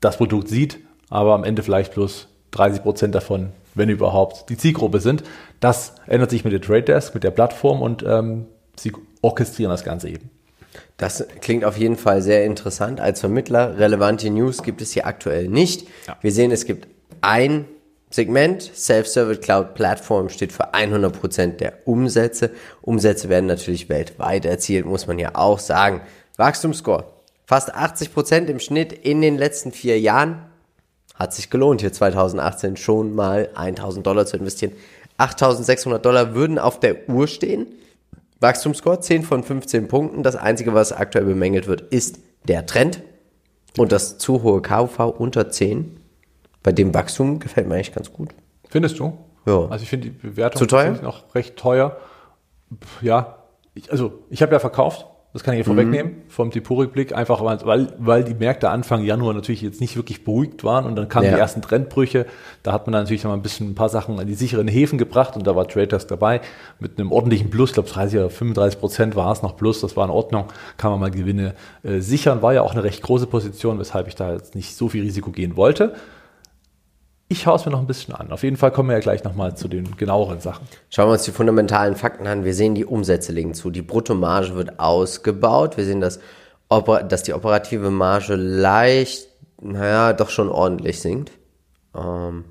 [0.02, 5.00] das Produkt sieht, aber am Ende vielleicht bloß 30 Prozent davon, wenn überhaupt, die Zielgruppe
[5.00, 5.24] sind.
[5.60, 9.84] Das ändert sich mit der Trade Desk, mit der Plattform und ähm, sie orchestrieren das
[9.84, 10.30] Ganze eben.
[10.98, 13.00] Das klingt auf jeden Fall sehr interessant.
[13.00, 15.88] Als Vermittler relevante News gibt es hier aktuell nicht.
[16.08, 16.18] Ja.
[16.22, 16.88] Wir sehen, es gibt
[17.22, 17.66] ein
[18.10, 18.62] Segment.
[18.62, 22.52] Self-Service Cloud Plattform steht für 100% der Umsätze.
[22.82, 26.02] Umsätze werden natürlich weltweit erzielt, muss man ja auch sagen.
[26.38, 27.06] Wachstumsscore.
[27.46, 30.46] Fast 80% im Schnitt in den letzten vier Jahren.
[31.16, 34.74] Hat sich gelohnt, hier 2018 schon mal 1000 Dollar zu investieren.
[35.18, 37.68] 8600 Dollar würden auf der Uhr stehen.
[38.42, 40.24] Wachstumsscore 10 von 15 Punkten.
[40.24, 43.02] Das Einzige, was aktuell bemängelt wird, ist der Trend.
[43.78, 46.00] Und das zu hohe KV unter 10.
[46.64, 48.30] Bei dem Wachstum gefällt mir eigentlich ganz gut.
[48.70, 49.18] Findest du?
[49.46, 49.68] Ja.
[49.70, 51.00] Also ich finde die Bewertung Zu teuer?
[51.02, 51.98] noch recht teuer.
[53.02, 55.06] Ja, ich, also ich habe ja verkauft.
[55.36, 59.62] Das kann ich hier vorwegnehmen vom Depot-Rückblick, einfach weil, weil die Märkte Anfang Januar natürlich
[59.62, 61.34] jetzt nicht wirklich beruhigt waren und dann kamen Ja.
[61.34, 62.26] die ersten Trendbrüche.
[62.64, 64.70] Da hat man dann natürlich noch mal ein bisschen ein paar Sachen an die sicheren
[64.70, 66.40] Häfen gebracht und da war Traders dabei
[66.80, 67.72] mit einem ordentlichen Plus.
[67.72, 70.46] Ich glaube 30 oder 35 Prozent war es noch Plus, das war in Ordnung.
[70.78, 72.42] Kann man mal Gewinne äh, sichern.
[72.42, 75.32] War ja auch eine recht große Position, weshalb ich da jetzt nicht so viel Risiko
[75.32, 75.96] gehen wollte.
[77.28, 78.32] Ich schaue es mir noch ein bisschen an.
[78.32, 80.68] Auf jeden Fall kommen wir ja gleich nochmal zu den genaueren Sachen.
[80.92, 82.46] Schauen wir uns die fundamentalen Fakten an.
[82.46, 83.72] Wir sehen, die Umsätze legen zu.
[83.72, 85.76] Die Bruttomarge wird ausgebaut.
[85.78, 86.20] Wir sehen, dass,
[86.70, 89.28] dass die operative Marge leicht,
[89.60, 91.32] naja, doch schon ordentlich sinkt.
[91.96, 92.46] Ähm,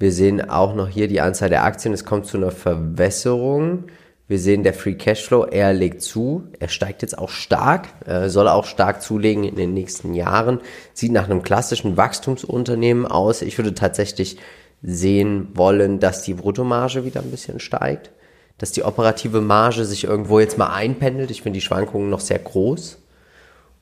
[0.00, 1.94] wir sehen auch noch hier die Anzahl der Aktien.
[1.94, 3.84] Es kommt zu einer Verwässerung.
[4.32, 6.44] Wir sehen, der Free Cashflow, er legt zu.
[6.58, 10.62] Er steigt jetzt auch stark, äh, soll auch stark zulegen in den nächsten Jahren.
[10.94, 13.42] Sieht nach einem klassischen Wachstumsunternehmen aus.
[13.42, 14.38] Ich würde tatsächlich
[14.82, 18.10] sehen wollen, dass die Bruttomarge wieder ein bisschen steigt.
[18.56, 21.30] Dass die operative Marge sich irgendwo jetzt mal einpendelt.
[21.30, 23.02] Ich finde die Schwankungen noch sehr groß.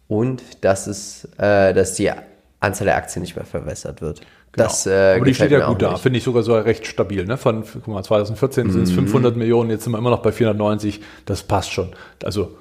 [0.08, 2.10] Und dass es, äh, dass die
[2.58, 4.22] Anzahl der Aktien nicht mehr verwässert wird.
[4.56, 5.16] Das, äh, Genau.
[5.16, 7.24] Aber die steht ja gut da, finde ich sogar so recht stabil.
[7.24, 7.36] Ne?
[7.36, 11.00] Von guck mal, 2014 sind es 500 Millionen, jetzt sind wir immer noch bei 490.
[11.24, 11.90] Das passt schon.
[12.24, 12.56] Also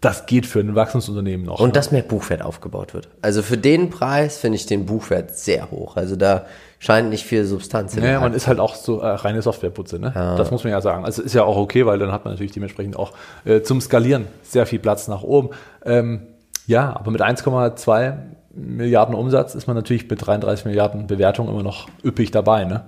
[0.00, 1.60] das geht für ein Wachstumsunternehmen noch.
[1.60, 1.72] Und ne?
[1.72, 3.08] dass mehr Buchwert aufgebaut wird.
[3.22, 5.96] Also für den Preis finde ich den Buchwert sehr hoch.
[5.96, 6.46] Also da
[6.78, 10.12] scheint nicht viel Substanz Naja, man ist halt auch so äh, reine Softwareputze, ne?
[10.36, 11.04] Das muss man ja sagen.
[11.04, 13.12] Also ist ja auch okay, weil dann hat man natürlich dementsprechend auch
[13.44, 15.50] äh, zum Skalieren sehr viel Platz nach oben.
[15.84, 16.26] Ähm,
[16.66, 18.16] ja, aber mit 1,2
[18.56, 22.84] Milliarden Umsatz ist man natürlich mit 33 Milliarden Bewertung immer noch üppig dabei, ne?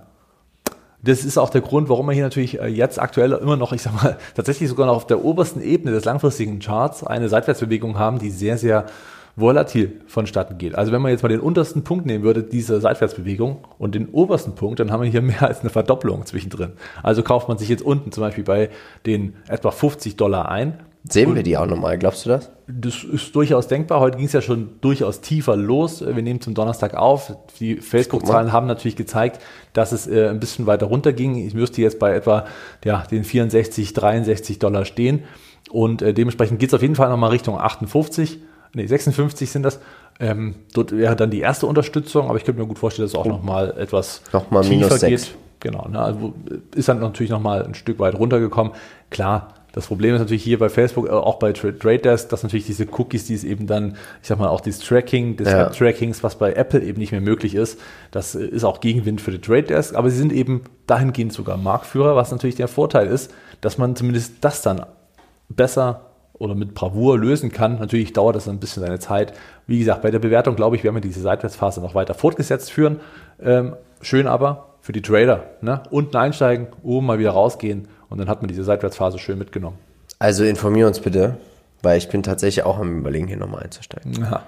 [1.03, 3.83] Das ist auch der Grund, warum wir hier natürlich äh, jetzt aktuell immer noch, ich
[3.83, 8.19] sag mal, tatsächlich sogar noch auf der obersten Ebene des langfristigen Charts eine Seitwärtsbewegung haben,
[8.19, 8.87] die sehr, sehr
[9.37, 10.75] volatil vonstatten geht.
[10.75, 14.55] Also wenn man jetzt mal den untersten Punkt nehmen würde, diese Seitwärtsbewegung und den obersten
[14.55, 16.73] Punkt, dann haben wir hier mehr als eine Verdopplung zwischendrin.
[17.03, 18.71] Also kauft man sich jetzt unten zum Beispiel bei
[19.05, 20.81] den etwa 50 Dollar ein.
[21.09, 22.51] Sehen wir die auch nochmal, glaubst du das?
[22.67, 24.01] Das ist durchaus denkbar.
[24.01, 26.05] Heute ging es ja schon durchaus tiefer los.
[26.05, 27.37] Wir nehmen zum Donnerstag auf.
[27.61, 29.41] Die Facebook-Zahlen haben natürlich gezeigt,
[29.73, 31.37] dass es äh, ein bisschen weiter runter ging.
[31.37, 32.47] Ich müsste jetzt bei etwa
[32.85, 35.23] ja, den 64, 63 Dollar stehen.
[35.71, 38.41] Und äh, dementsprechend geht es auf jeden Fall nochmal Richtung 58.
[38.75, 39.79] Nee, 56 sind das.
[40.19, 43.19] Ähm, dort wäre dann die erste Unterstützung, aber ich könnte mir gut vorstellen, dass es
[43.19, 45.01] auch nochmal etwas Nochmal tiefer minus geht.
[45.01, 45.31] sechs.
[45.61, 46.35] Genau, ne, also
[46.75, 48.73] ist dann natürlich nochmal ein Stück weit runtergekommen.
[49.11, 52.43] Klar, das Problem ist natürlich hier bei Facebook, äh, auch bei Tra- Trade Desk, dass
[52.43, 55.67] natürlich diese Cookies, die es eben dann, ich sag mal, auch dieses Tracking, des Ja.
[55.67, 57.79] App-Trackings, was bei Apple eben nicht mehr möglich ist,
[58.11, 62.17] das ist auch Gegenwind für die Trade Desk, aber sie sind eben dahingehend sogar Marktführer,
[62.17, 64.85] was natürlich der Vorteil ist, dass man zumindest das dann
[65.49, 67.79] besser oder mit Bravour lösen kann.
[67.79, 69.33] Natürlich dauert das ein bisschen seine Zeit.
[69.67, 73.01] Wie gesagt, bei der Bewertung, glaube ich, werden wir diese Seitwärtsphase noch weiter fortgesetzt führen.
[73.43, 75.45] Ähm, schön aber für die Trader.
[75.63, 75.83] Ne?
[75.91, 79.79] Unten einsteigen, oben mal wieder rausgehen und dann hat man diese Seitwärtsphase schön mitgenommen.
[80.19, 81.37] Also informier uns bitte,
[81.83, 84.15] weil ich bin tatsächlich auch am überlegen, hier nochmal einzusteigen.
[84.15, 84.45] Ja.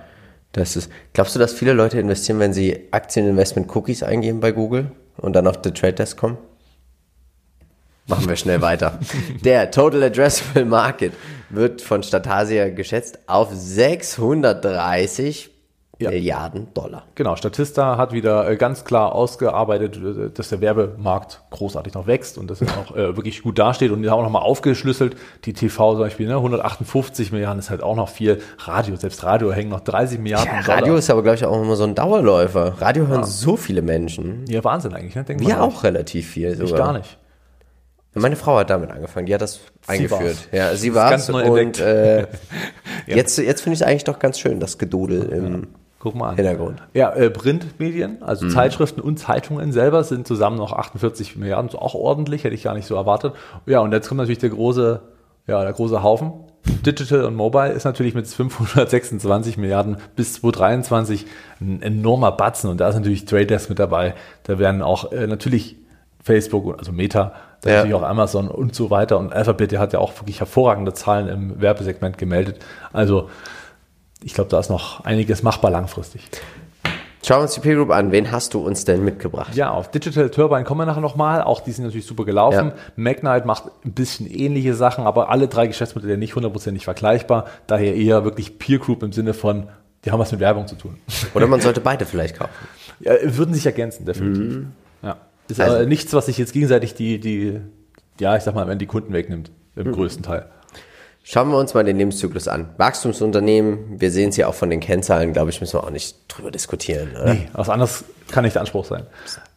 [0.52, 4.92] Das ist, glaubst du, dass viele Leute investieren, wenn sie Aktieninvestment Cookies eingeben bei Google
[5.18, 6.38] und dann auf The Trade Desk kommen?
[8.06, 8.98] Machen wir schnell weiter.
[9.44, 11.12] Der Total Addressable Market
[11.50, 15.50] wird von Statasia geschätzt auf 630
[16.00, 16.10] Ja.
[16.10, 17.06] Milliarden Dollar.
[17.16, 22.38] Genau, Statista hat wieder äh, ganz klar ausgearbeitet, äh, dass der Werbemarkt großartig noch wächst
[22.38, 25.16] und dass er auch äh, wirklich gut dasteht und die haben auch nochmal aufgeschlüsselt.
[25.44, 28.40] Die TV zum Beispiel, ne, 158 Milliarden ist halt auch noch viel.
[28.58, 30.78] Radio, selbst Radio hängen noch 30 Milliarden Ja, Dollar.
[30.78, 32.80] Radio ist aber, glaube ich, auch immer so ein Dauerläufer.
[32.80, 34.44] Radio hören so viele Menschen.
[34.46, 35.24] Ja, Wahnsinn eigentlich, ne?
[35.24, 36.52] Denkt Wir auch relativ viel.
[36.52, 36.78] Ich sogar.
[36.78, 37.18] gar nicht.
[38.14, 40.22] Meine Frau hat damit angefangen, die hat das eingeführt.
[40.22, 40.48] war's.
[40.52, 42.26] Ja, sie war es und äh,
[43.06, 45.68] jetzt, jetzt finde ich es eigentlich doch ganz schön, das Gedudel im
[46.12, 46.36] Guck mal an.
[46.36, 46.80] Hintergrund.
[46.94, 48.50] Ja, äh, Printmedien, also Mhm.
[48.50, 52.74] Zeitschriften und Zeitungen selber sind zusammen noch 48 Milliarden, so auch ordentlich, hätte ich gar
[52.74, 53.34] nicht so erwartet.
[53.66, 55.00] Ja, und jetzt kommt natürlich der große,
[55.46, 56.32] ja, der große Haufen.
[56.86, 61.26] Digital und Mobile ist natürlich mit 526 Milliarden bis 2023
[61.60, 64.14] ein enormer Batzen und da ist natürlich Trade Desk mit dabei.
[64.44, 65.76] Da werden auch äh, natürlich
[66.22, 67.76] Facebook, also Meta, da Ja.
[67.76, 71.28] natürlich auch Amazon und so weiter und Alphabet, der hat ja auch wirklich hervorragende Zahlen
[71.28, 72.58] im Werbesegment gemeldet.
[72.92, 73.28] Also
[74.22, 76.22] ich glaube, da ist noch einiges machbar langfristig.
[77.24, 78.12] Schauen wir uns die Peer Group an.
[78.12, 79.54] Wen hast du uns denn mitgebracht?
[79.54, 81.42] Ja, auf Digital Turbine kommen wir nachher nochmal.
[81.42, 82.68] Auch die sind natürlich super gelaufen.
[82.68, 82.74] Ja.
[82.96, 87.46] Magnite macht ein bisschen ähnliche Sachen, aber alle drei Geschäftsmodelle nicht hundertprozentig vergleichbar.
[87.66, 89.68] Daher eher wirklich Peer Group im Sinne von,
[90.04, 90.96] die haben was mit Werbung zu tun.
[91.34, 92.52] Oder man sollte beide vielleicht kaufen.
[93.00, 94.66] Ja, würden sich ergänzen, definitiv.
[95.02, 95.16] Ja.
[95.48, 97.60] Ist Also- aber nichts, was sich jetzt gegenseitig die, die,
[98.20, 99.50] ja, ich sag mal, Ende die Kunden wegnimmt.
[99.74, 100.46] Im größten Teil.
[101.22, 102.70] Schauen wir uns mal den Lebenszyklus an.
[102.78, 106.16] Wachstumsunternehmen, wir sehen es ja auch von den Kennzahlen, glaube ich, müssen wir auch nicht
[106.28, 107.10] drüber diskutieren.
[107.14, 107.34] Oder?
[107.34, 109.04] Nee, was anderes kann nicht der Anspruch sein.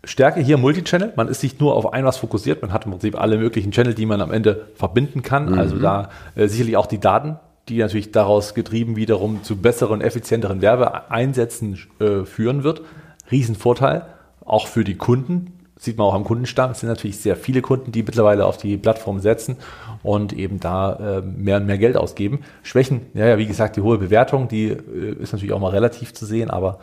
[0.03, 1.13] Stärke hier Multichannel.
[1.15, 2.61] Man ist nicht nur auf ein was fokussiert.
[2.61, 5.57] Man hat im Prinzip alle möglichen Channel, die man am Ende verbinden kann.
[5.57, 7.37] Also da äh, sicherlich auch die Daten
[7.69, 12.81] die natürlich daraus getrieben wiederum zu besseren, effizienteren Werbeeinsätzen äh, führen wird.
[13.31, 14.05] Riesenvorteil,
[14.43, 16.71] auch für die Kunden, sieht man auch am Kundenstamm.
[16.71, 19.57] Es sind natürlich sehr viele Kunden, die mittlerweile auf die Plattform setzen
[20.03, 22.39] und eben da äh, mehr und mehr Geld ausgeben.
[22.63, 26.25] Schwächen, ja, wie gesagt, die hohe Bewertung, die äh, ist natürlich auch mal relativ zu
[26.25, 26.79] sehen, aber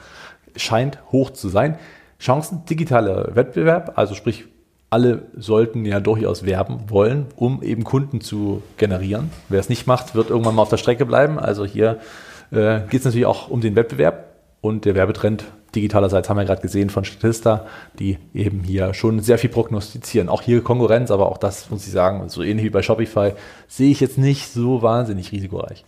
[0.57, 1.79] scheint hoch zu sein.
[2.21, 4.47] Chancen, digitaler Wettbewerb, also sprich,
[4.91, 9.31] alle sollten ja durchaus werben wollen, um eben Kunden zu generieren.
[9.49, 11.39] Wer es nicht macht, wird irgendwann mal auf der Strecke bleiben.
[11.39, 11.99] Also hier
[12.51, 14.25] äh, geht es natürlich auch um den Wettbewerb
[14.63, 17.67] und der Werbetrend digitalerseits haben wir gerade gesehen von Statista,
[17.99, 20.29] die eben hier schon sehr viel prognostizieren.
[20.29, 23.33] Auch hier Konkurrenz, aber auch das muss ich sagen, so ähnlich wie bei Shopify,
[23.67, 25.85] sehe ich jetzt nicht so wahnsinnig risikoreich.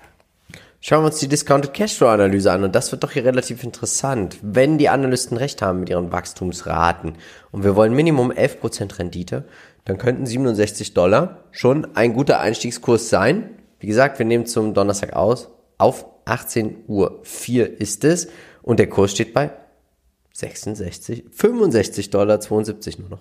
[0.82, 4.38] Schauen wir uns die Discounted Cashflow Analyse an und das wird doch hier relativ interessant.
[4.40, 7.16] Wenn die Analysten recht haben mit ihren Wachstumsraten
[7.52, 9.44] und wir wollen Minimum 11% Rendite,
[9.84, 13.50] dann könnten 67 Dollar schon ein guter Einstiegskurs sein.
[13.78, 15.50] Wie gesagt, wir nehmen zum Donnerstag aus.
[15.76, 18.28] Auf 18 Uhr 4 ist es
[18.62, 19.50] und der Kurs steht bei
[20.40, 23.20] 66, 65 Dollar 72 nur noch.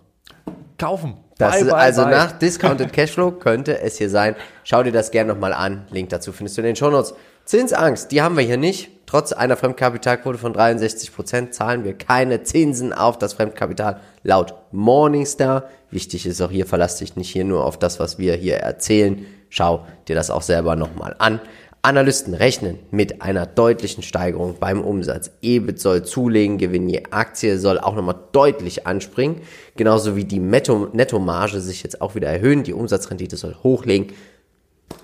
[0.78, 1.18] Kaufen.
[1.38, 2.12] Das Bye, ist, bye, also bye.
[2.12, 4.36] nach Discounted Cashflow könnte es hier sein.
[4.64, 5.86] Schau dir das gerne nochmal an.
[5.92, 7.14] Link dazu findest du in den Shownotes.
[7.46, 8.90] Zinsangst, die haben wir hier nicht.
[9.06, 15.68] Trotz einer Fremdkapitalquote von 63% zahlen wir keine Zinsen auf das Fremdkapital laut Morningstar.
[15.90, 19.26] Wichtig ist auch hier, verlass dich nicht hier nur auf das, was wir hier erzählen.
[19.50, 21.42] Schau dir das auch selber nochmal an.
[21.82, 25.32] Analysten rechnen mit einer deutlichen Steigerung beim Umsatz.
[25.42, 29.42] EBIT soll zulegen, Gewinn je Aktie soll auch nochmal deutlich anspringen.
[29.78, 32.64] Genauso wie die Netto- Nettomarge sich jetzt auch wieder erhöhen.
[32.64, 34.08] Die Umsatzrendite soll hochlegen,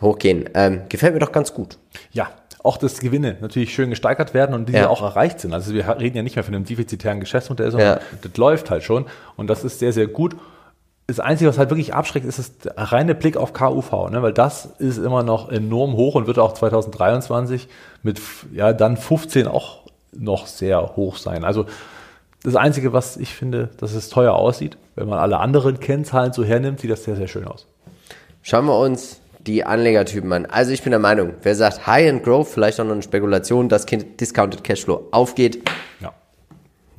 [0.02, 0.50] hochgehen.
[0.54, 1.78] Ähm, gefällt mir doch ganz gut.
[2.12, 2.30] Ja,
[2.62, 4.90] auch dass Gewinne natürlich schön gesteigert werden und diese Ja.
[4.90, 5.54] auch erreicht sind.
[5.54, 8.02] Also wir reden ja nicht mehr von einem defizitären Geschäftsmodell, sondern Ja.
[8.22, 9.06] das läuft halt schon
[9.38, 10.36] und das ist sehr, sehr gut.
[11.08, 14.24] Das Einzige, was halt wirklich abschreckt, ist das reine Blick auf KUV, ne?
[14.24, 17.68] weil das ist immer noch enorm hoch und wird auch 2023
[18.02, 18.20] mit
[18.54, 19.82] ja dann 15 auch
[20.14, 21.44] noch sehr hoch sein.
[21.44, 21.66] Also
[22.42, 26.44] das Einzige, was ich finde, dass es teuer aussieht, wenn man alle anderen Kennzahlen so
[26.44, 27.68] hernimmt, sieht das sehr, sehr schön aus.
[28.42, 30.46] Schauen wir uns die Anlegertypen an.
[30.46, 33.70] Also ich bin der Meinung, wer sagt High and Growth, vielleicht auch noch eine Spekulation,
[33.70, 35.68] dass Discounted Cashflow aufgeht,
[36.00, 36.14] Ja.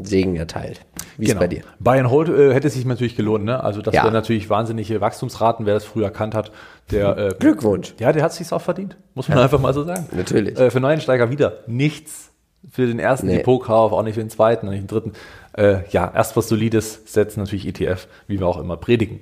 [0.02, 0.80] Segen erteilt.
[1.16, 1.62] Wie ist bei dir?
[1.84, 3.62] And Hold äh, hätte sich natürlich gelohnt, ne?
[3.62, 4.02] Also das Ja.
[4.04, 6.52] wäre natürlich wahnsinnige Wachstumsraten, wer das früher erkannt hat.
[6.90, 7.94] Der, äh, Glückwunsch.
[7.98, 10.06] Ja, der hat sich auch verdient, muss man einfach mal so sagen.
[10.12, 10.58] Natürlich.
[10.58, 12.30] Äh, für Neuensteiger wieder nichts
[12.70, 13.38] für den ersten Nee.
[13.38, 15.12] Depotkauf, auch nicht für den zweiten, auch nicht den dritten.
[15.56, 19.20] Äh, ja, erst was Solides setzen, natürlich ETF, wie wir auch immer predigen.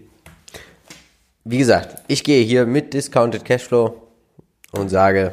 [1.44, 4.00] Wie gesagt, ich gehe hier mit Discounted Cashflow
[4.72, 5.32] und sage,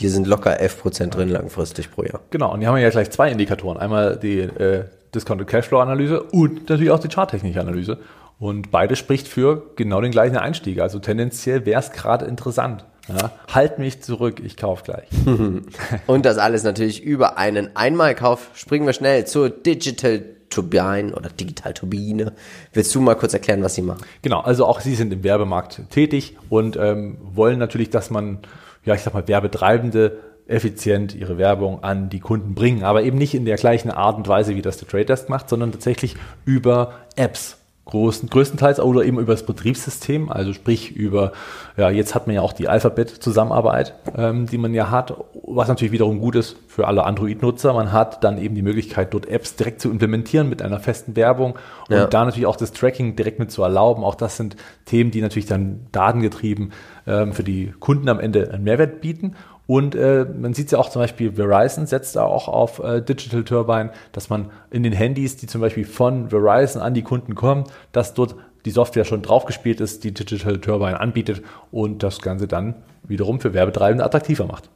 [0.00, 2.20] hier sind locker 11% drin langfristig pro Jahr.
[2.30, 3.76] Genau, und hier haben wir ja gleich zwei Indikatoren.
[3.76, 4.84] Einmal die äh,
[5.14, 7.98] Discounted Cashflow Analyse und natürlich auch die charttechnische Analyse.
[8.38, 10.80] Und beide spricht für genau den gleichen Einstieg.
[10.80, 12.86] Also tendenziell wäre es gerade interessant.
[13.08, 15.08] Ja, halt mich zurück, ich kaufe gleich.
[16.06, 18.50] Und das alles natürlich über einen Einmalkauf.
[18.54, 22.32] Springen wir schnell zur Digital Turbine oder Digital Turbine.
[22.72, 24.02] Willst du mal kurz erklären, was sie machen?
[24.22, 28.38] Genau, also auch sie sind im Werbemarkt tätig und ähm, wollen natürlich, dass man,
[28.84, 33.34] ja, ich sag mal, Werbetreibende effizient ihre Werbung an die Kunden bringen, aber eben nicht
[33.34, 36.94] in der gleichen Art und Weise, wie das der Trade Desk macht, sondern tatsächlich über
[37.14, 37.59] Apps.
[37.86, 41.32] Großen, größtenteils oder eben über das Betriebssystem, also sprich über,
[41.76, 45.90] ja, jetzt hat man ja auch die Alphabet-Zusammenarbeit, ähm, die man ja hat, was natürlich
[45.90, 47.72] wiederum gut ist für alle Android-Nutzer.
[47.72, 51.54] Man hat dann eben die Möglichkeit, dort Apps direkt zu implementieren mit einer festen Werbung
[51.88, 52.06] und Ja.
[52.06, 54.04] da natürlich auch das Tracking direkt mit zu erlauben.
[54.04, 56.72] Auch das sind Themen, die natürlich dann datengetrieben
[57.08, 59.34] ähm, für die Kunden am Ende einen Mehrwert bieten.
[59.70, 63.00] Und äh, man sieht es ja auch zum Beispiel, Verizon setzt da auch auf äh,
[63.02, 67.36] Digital Turbine, dass man in den Handys, die zum Beispiel von Verizon an die Kunden
[67.36, 72.48] kommen, dass dort die Software schon draufgespielt ist, die Digital Turbine anbietet und das Ganze
[72.48, 74.68] dann wiederum für Werbetreibende attraktiver macht.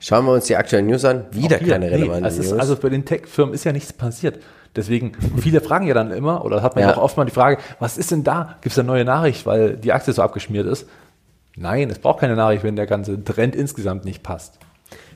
[0.00, 1.26] Schauen wir uns die aktuellen News an.
[1.30, 2.58] Wieder Hier, keine nee, relevanten ist, News.
[2.58, 4.40] Also bei den Tech-Firmen ist ja nichts passiert.
[4.74, 6.96] Deswegen, viele fragen ja dann immer, oder hat man ja, Ja.
[6.96, 8.56] auch oft mal die Frage, was ist denn da?
[8.62, 10.88] Gibt es eine neue Nachricht, weil die Aktie so abgeschmiert ist?
[11.56, 14.58] Nein, es braucht keine Nachricht, wenn der ganze Trend insgesamt nicht passt.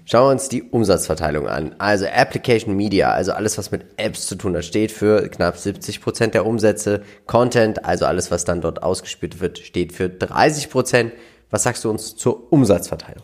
[0.04, 1.74] Schauen wir uns die Umsatzverteilung an.
[1.78, 6.28] Also Application Media, also alles, was mit Apps zu tun hat, steht für knapp 70%
[6.28, 7.02] der Umsätze.
[7.26, 11.10] Content, also alles, was dann dort ausgespielt wird, steht für 30%.
[11.50, 13.22] Was sagst du uns zur Umsatzverteilung?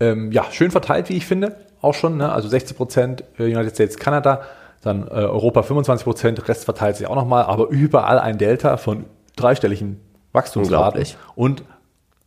[0.00, 2.16] Ähm, ja, schön verteilt, wie ich finde, auch schon.
[2.16, 2.32] Ne?
[2.32, 4.42] Also 60 Prozent United States, Kanada,
[4.80, 9.04] dann äh, Europa 25 Prozent, Rest verteilt sich auch nochmal, aber überall ein Delta von
[9.36, 10.00] dreistelligen
[10.32, 11.04] Wachstumsraten.
[11.34, 11.64] Und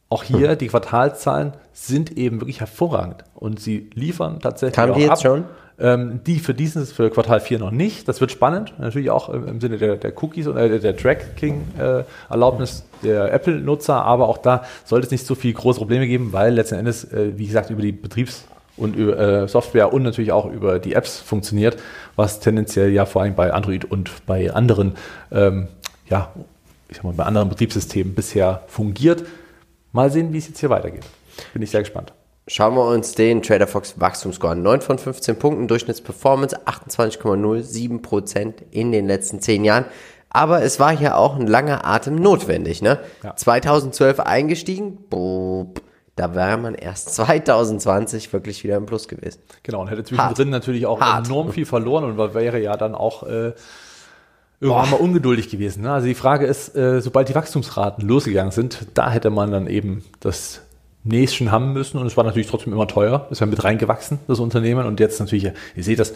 [0.09, 5.01] auch hier, die Quartalzahlen sind eben wirklich hervorragend und sie liefern tatsächlich Kamen auch die
[5.01, 5.21] jetzt ab.
[5.21, 5.43] schon?
[5.79, 8.07] Ähm, die für dieses, für Quartal 4 noch nicht.
[8.07, 8.73] Das wird spannend.
[8.79, 14.03] Natürlich auch im Sinne der, der Cookies und äh, der Tracking-Erlaubnis äh, der Apple-Nutzer.
[14.03, 17.37] Aber auch da sollte es nicht so viele große Probleme geben, weil letzten Endes, äh,
[17.37, 21.19] wie gesagt, über die Betriebs- und über äh, Software und natürlich auch über die Apps
[21.19, 21.77] funktioniert,
[22.15, 24.95] was tendenziell ja vor allem bei Android und bei anderen,
[25.31, 25.67] ähm,
[26.09, 26.31] ja,
[26.89, 29.25] ich sag mal, bei anderen Betriebssystemen bisher fungiert.
[29.91, 31.05] Mal sehen, wie es jetzt hier weitergeht.
[31.53, 32.13] Bin ich sehr gespannt.
[32.49, 34.61] Schauen wir uns den TraderFox Wachstumsscore an.
[34.61, 39.85] 9 von 15 Punkten, Durchschnittsperformance 28,07% in den letzten 10 Jahren.
[40.29, 42.81] Aber es war hier auch ein langer Atem notwendig.
[42.81, 42.99] Ne?
[43.23, 43.35] Ja.
[43.35, 45.81] 2012 eingestiegen, boop,
[46.15, 49.41] da wäre man erst 2020 wirklich wieder im Plus gewesen.
[49.63, 50.63] Genau, und hätte zwischendrin Hart.
[50.63, 51.27] natürlich auch Hart.
[51.27, 53.53] enorm viel verloren und wäre ja dann auch äh,
[54.59, 55.83] irgendwann mal ungeduldig gewesen.
[55.83, 55.91] Ne?
[55.91, 60.03] Also die Frage ist, äh, sobald die Wachstumsraten losgegangen sind, da hätte man dann eben
[60.19, 60.61] das
[61.03, 63.27] Näschen haben müssen und es war natürlich trotzdem immer teuer.
[63.29, 64.85] Ist ja mit reingewachsen, das Unternehmen.
[64.85, 66.13] Und jetzt natürlich, ihr seht das,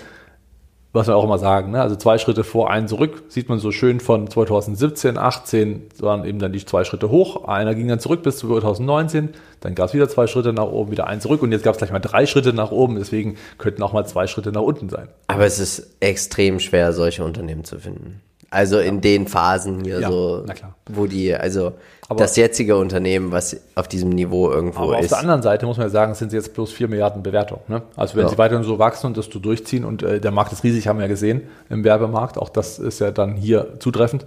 [0.93, 1.81] was wir auch immer sagen, ne?
[1.81, 6.39] also zwei Schritte vor, einen zurück, sieht man so schön von 2017, 18 waren eben
[6.39, 9.29] dann die zwei Schritte hoch, einer ging dann zurück bis 2019,
[9.61, 11.77] dann gab es wieder zwei Schritte nach oben, wieder einen zurück und jetzt gab es
[11.77, 15.07] gleich mal drei Schritte nach oben, deswegen könnten auch mal zwei Schritte nach unten sein.
[15.27, 18.21] Aber es ist extrem schwer, solche Unternehmen zu finden.
[18.51, 20.45] Also in den Phasen hier ja, so,
[20.89, 21.71] wo die, also
[22.09, 25.05] aber das jetzige Unternehmen, was auf diesem Niveau irgendwo aber ist.
[25.05, 27.61] Auf der anderen Seite muss man ja sagen, sind sie jetzt bloß 4 Milliarden Bewertung.
[27.69, 27.81] Ne?
[27.95, 28.29] Also wenn ja.
[28.29, 30.99] sie weiterhin so wachsen und das du durchziehen und äh, der Markt ist riesig, haben
[30.99, 34.25] wir ja gesehen im Werbemarkt, auch das ist ja dann hier zutreffend,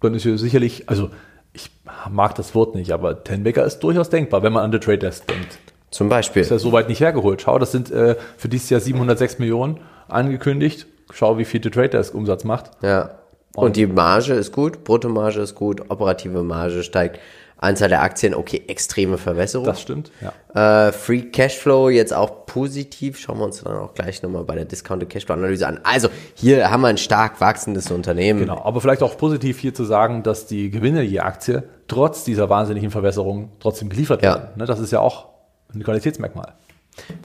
[0.00, 1.10] dann ist ja sicherlich, also
[1.52, 1.70] ich
[2.10, 5.24] mag das Wort nicht, aber Tenbaker ist durchaus denkbar, wenn man an The Trade Desk
[5.28, 5.58] denkt.
[5.92, 6.42] Zum Beispiel.
[6.42, 7.42] Ist ja soweit nicht hergeholt.
[7.42, 9.78] Schau, das sind äh, für dieses Jahr 706 Millionen
[10.08, 10.86] angekündigt.
[11.12, 12.70] Schau, wie viel The Trade Desk Umsatz macht.
[12.82, 13.19] Ja.
[13.54, 17.18] Und die Marge ist gut, Bruttomarge ist gut, operative Marge steigt.
[17.62, 19.66] Anzahl der Aktien, okay, extreme Verwässerung.
[19.66, 20.86] Das stimmt, ja.
[20.88, 23.18] Äh, Free Cashflow jetzt auch positiv.
[23.18, 25.78] Schauen wir uns dann auch gleich nochmal bei der Discounted Cashflow Analyse an.
[25.82, 28.40] Also, hier haben wir ein stark wachsendes Unternehmen.
[28.40, 32.48] Genau, aber vielleicht auch positiv hier zu sagen, dass die Gewinne je Aktie trotz dieser
[32.48, 34.44] wahnsinnigen Verwässerung trotzdem geliefert werden.
[34.52, 34.56] Ja.
[34.56, 35.26] Ne, das ist ja auch
[35.74, 36.54] ein Qualitätsmerkmal.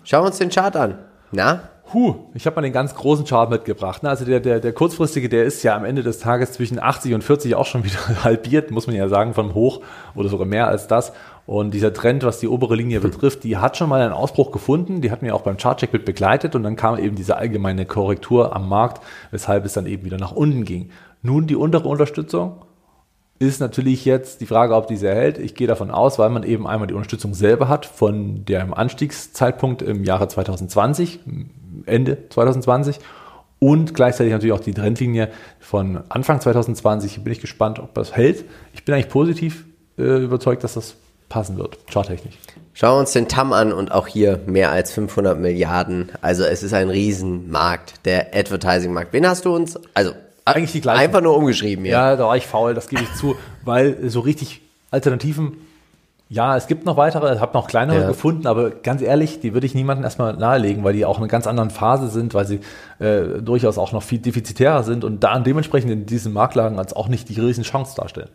[0.04, 1.00] Schauen wir uns den Chart an.
[1.32, 1.70] Na?
[1.96, 4.04] Huh, ich habe mal den ganz großen Chart mitgebracht.
[4.04, 4.10] Ne?
[4.10, 7.24] Also der, der, der kurzfristige, der ist ja am Ende des Tages zwischen 80 und
[7.24, 9.80] 40 auch schon wieder halbiert, muss man ja sagen, vom Hoch
[10.14, 11.14] oder sogar mehr als das.
[11.46, 15.00] Und dieser Trend, was die obere Linie betrifft, die hat schon mal einen Ausbruch gefunden.
[15.00, 18.54] Die hat mir auch beim Chartcheck mit begleitet und dann kam eben diese allgemeine Korrektur
[18.54, 20.90] am Markt, weshalb es dann eben wieder nach unten ging.
[21.22, 22.58] Nun die untere Unterstützung
[23.40, 25.38] ist natürlich jetzt die Frage, ob diese hält.
[25.38, 29.82] Ich gehe davon aus, weil man eben einmal die Unterstützung selber hat von dem Anstiegszeitpunkt
[29.82, 31.22] im Jahre 2020,
[31.86, 33.00] Ende 2020
[33.60, 37.24] und gleichzeitig natürlich auch die Trendlinie von Anfang 2020.
[37.24, 38.46] Bin ich gespannt, ob das hält.
[38.74, 39.66] Ich bin eigentlich positiv
[39.98, 40.96] äh, überzeugt, dass das
[41.30, 42.36] passen wird, charttechnisch.
[42.74, 46.12] Schauen wir uns den TAM an und auch hier mehr als 500 Milliarden.
[46.22, 49.14] Also es ist ein Riesenmarkt, der Advertising-Markt.
[49.14, 50.12] Wen hast du uns, also
[50.44, 51.00] eigentlich die gleiche.
[51.00, 52.12] Einfach nur umgeschrieben, ja.
[52.12, 54.62] Ja, da war ich faul, das gebe ich zu, weil so richtig
[54.92, 55.58] Alternativen
[56.28, 58.08] ja, es gibt noch weitere, ich habe noch kleinere ja.
[58.08, 61.30] gefunden, aber ganz ehrlich, die würde ich niemandem erstmal nahelegen, weil die auch in einer
[61.30, 62.62] ganz anderen Phase sind, weil sie
[63.00, 67.08] äh, durchaus auch noch viel defizitärer sind und da dementsprechend in diesen Marktlagen als auch
[67.08, 68.30] nicht die riesen Chance darstellen.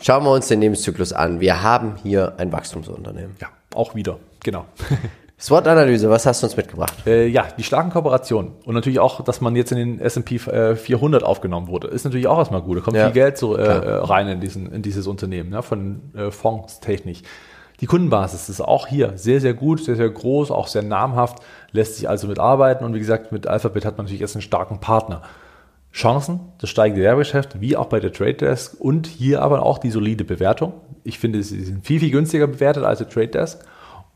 [0.00, 1.40] Schauen wir uns den Lebenszyklus an.
[1.40, 3.36] Wir haben hier ein Wachstumsunternehmen.
[3.40, 4.64] Ja, auch wieder, genau.
[5.42, 6.94] SWOT-Analyse, was hast du uns mitgebracht?
[7.04, 11.22] Äh, ja, die starken Kooperationen und natürlich auch, dass man jetzt in den S&P 400
[11.22, 12.78] äh, aufgenommen wurde, ist natürlich auch erstmal gut.
[12.78, 16.12] Da kommt ja, viel Geld so, äh, rein in, diesen, in dieses Unternehmen, ne, von
[16.14, 17.22] äh, Fonds technisch.
[17.80, 21.96] Die Kundenbasis ist auch hier sehr, sehr gut, sehr, sehr groß, auch sehr namhaft, lässt
[21.96, 25.22] sich also mitarbeiten und wie gesagt, mit Alphabet hat man natürlich jetzt einen starken Partner.
[25.92, 29.90] Chancen, das steigende Werbegeschäft, wie auch bei der Trade Desk und hier aber auch die
[29.90, 30.74] solide Bewertung.
[31.02, 33.66] Ich finde, sie sind viel, viel günstiger bewertet als der Trade Desk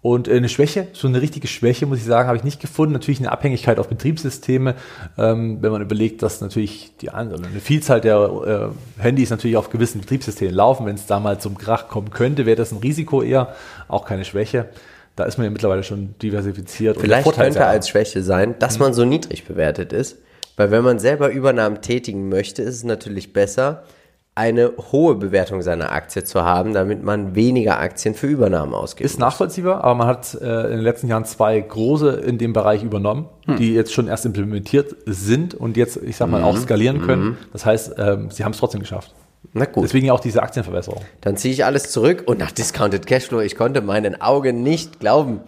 [0.06, 2.92] und eine Schwäche, so eine richtige Schwäche, muss ich sagen, habe ich nicht gefunden.
[2.92, 4.76] Natürlich eine Abhängigkeit auf Betriebssysteme,
[5.18, 10.00] ähm, wenn man überlegt, dass natürlich die eine Vielzahl der äh, Handys natürlich auf gewissen
[10.00, 10.86] Betriebssystemen laufen.
[10.86, 13.56] Wenn es da mal zum Krach kommen könnte, wäre das ein Risiko eher,
[13.88, 14.68] auch keine Schwäche.
[15.16, 16.98] Da ist man ja mittlerweile schon diversifiziert.
[17.00, 18.84] Vielleicht könnte als Schwäche sein, dass mhm.
[18.84, 20.18] man so niedrig bewertet ist.
[20.56, 23.82] Weil wenn man selber Übernahmen tätigen möchte, ist es natürlich besser,
[24.36, 29.06] eine hohe Bewertung seiner Aktie zu haben, damit man weniger Aktien für Übernahmen ausgibt.
[29.06, 32.82] Ist nachvollziehbar, aber man hat äh, in den letzten Jahren zwei große in dem Bereich
[32.82, 33.56] übernommen, hm.
[33.56, 36.44] die jetzt schon erst implementiert sind und jetzt, ich sag mal, mhm.
[36.44, 37.24] auch skalieren können.
[37.24, 37.36] Mhm.
[37.54, 39.14] Das heißt, ähm, sie haben es trotzdem geschafft.
[39.54, 39.84] Na gut.
[39.84, 41.02] Deswegen auch diese Aktienverbesserung.
[41.22, 45.40] Dann ziehe ich alles zurück und nach Discounted Cashflow, ich konnte meinen Augen nicht glauben.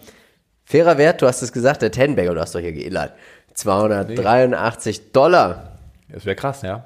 [0.65, 3.13] Fairer Wert, du hast es gesagt, der Tenbagger, du hast doch hier geillert.
[3.53, 5.05] 283 nee.
[5.13, 5.77] Dollar.
[6.11, 6.85] Das wäre krass, ja.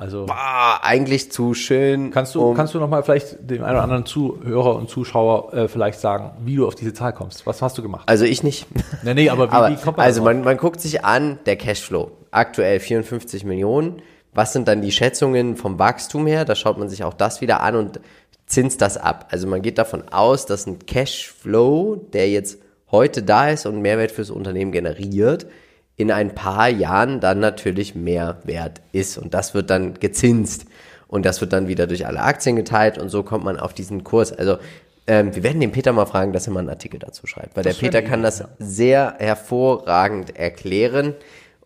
[0.00, 2.10] Also Boah, eigentlich zu schön.
[2.10, 5.52] kannst du, um- kannst du noch mal vielleicht dem einen oder anderen Zuhörer und Zuschauer
[5.52, 7.46] äh, vielleicht sagen, wie du auf diese Zahl kommst?
[7.46, 8.04] Was hast du gemacht?
[8.08, 8.66] also ich nicht.
[9.02, 11.56] Nee, nee, aber wie, Aber, wie kommt man also man, man guckt sich an, der
[11.56, 12.10] Cashflow.
[12.30, 14.00] Aktuell 54 Millionen.
[14.32, 16.46] Was sind dann die Schätzungen vom Wachstum her?
[16.46, 18.00] Da schaut man sich auch das wieder an und
[18.46, 19.26] zinst das ab.
[19.30, 22.58] Also man geht davon aus, dass ein Cashflow, der jetzt
[22.90, 25.46] heute da ist und Mehrwert fürs Unternehmen generiert,
[26.00, 29.18] in ein paar Jahren dann natürlich mehr wert ist.
[29.18, 30.64] Und das wird dann gezinst.
[31.08, 34.04] Und das wird dann wieder durch alle Aktien geteilt und so kommt man auf diesen
[34.04, 34.32] Kurs.
[34.32, 34.58] Also
[35.06, 37.64] ähm, wir werden den Peter mal fragen, dass er mal einen Artikel dazu schreibt, weil
[37.64, 41.14] der Das wäre Peter kann das sehr hervorragend erklären.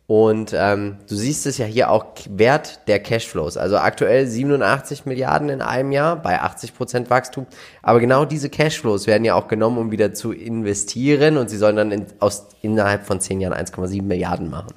[0.07, 3.57] Und ähm, du siehst es ja hier auch Wert der Cashflows.
[3.57, 7.47] Also aktuell 87 Milliarden in einem Jahr bei 80 Prozent Wachstum.
[7.83, 11.39] Aber genau diese Cashflows werden ja auch genommen, um wieder zu investieren.
[11.39, 14.75] Und sie sollen dann in, aus, innerhalb von 10 Jahren 1,7 Milliarden machen.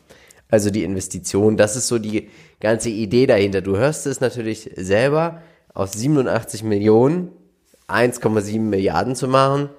[0.50, 2.30] Also die Investition, das ist so die
[2.62, 3.60] ganze Idee dahinter.
[3.60, 5.42] Du hörst es natürlich selber,
[5.74, 7.32] aus 87 Millionen
[7.90, 9.70] 1,7 Milliarden zu machen.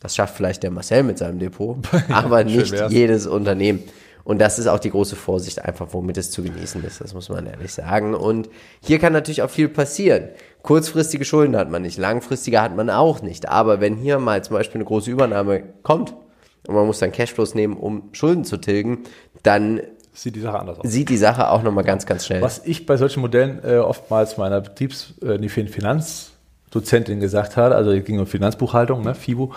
[0.00, 1.78] Das schafft vielleicht der Marcel mit seinem Depot,
[2.10, 3.82] aber nicht jedes Unternehmen.
[4.24, 7.00] Und das ist auch die große Vorsicht einfach, womit es zu genießen ist.
[7.00, 8.14] Das muss man ehrlich sagen.
[8.14, 8.48] Und
[8.82, 10.30] hier kann natürlich auch viel passieren.
[10.62, 13.48] Kurzfristige Schulden hat man nicht, langfristige hat man auch nicht.
[13.48, 16.14] Aber wenn hier mal zum Beispiel eine große Übernahme kommt
[16.66, 19.00] und man muss dann Cashflows nehmen, um Schulden zu tilgen,
[19.42, 19.82] dann
[20.16, 20.90] Sieht die Sache anders aus.
[20.90, 22.40] sieht die Sache auch nochmal ganz, ganz schnell.
[22.40, 28.04] Was ich bei solchen Modellen äh, oftmals meiner Betriebs-, äh, Finanzdozentin gesagt hat, also es
[28.04, 29.52] ging um Finanzbuchhaltung, ne, FIBU,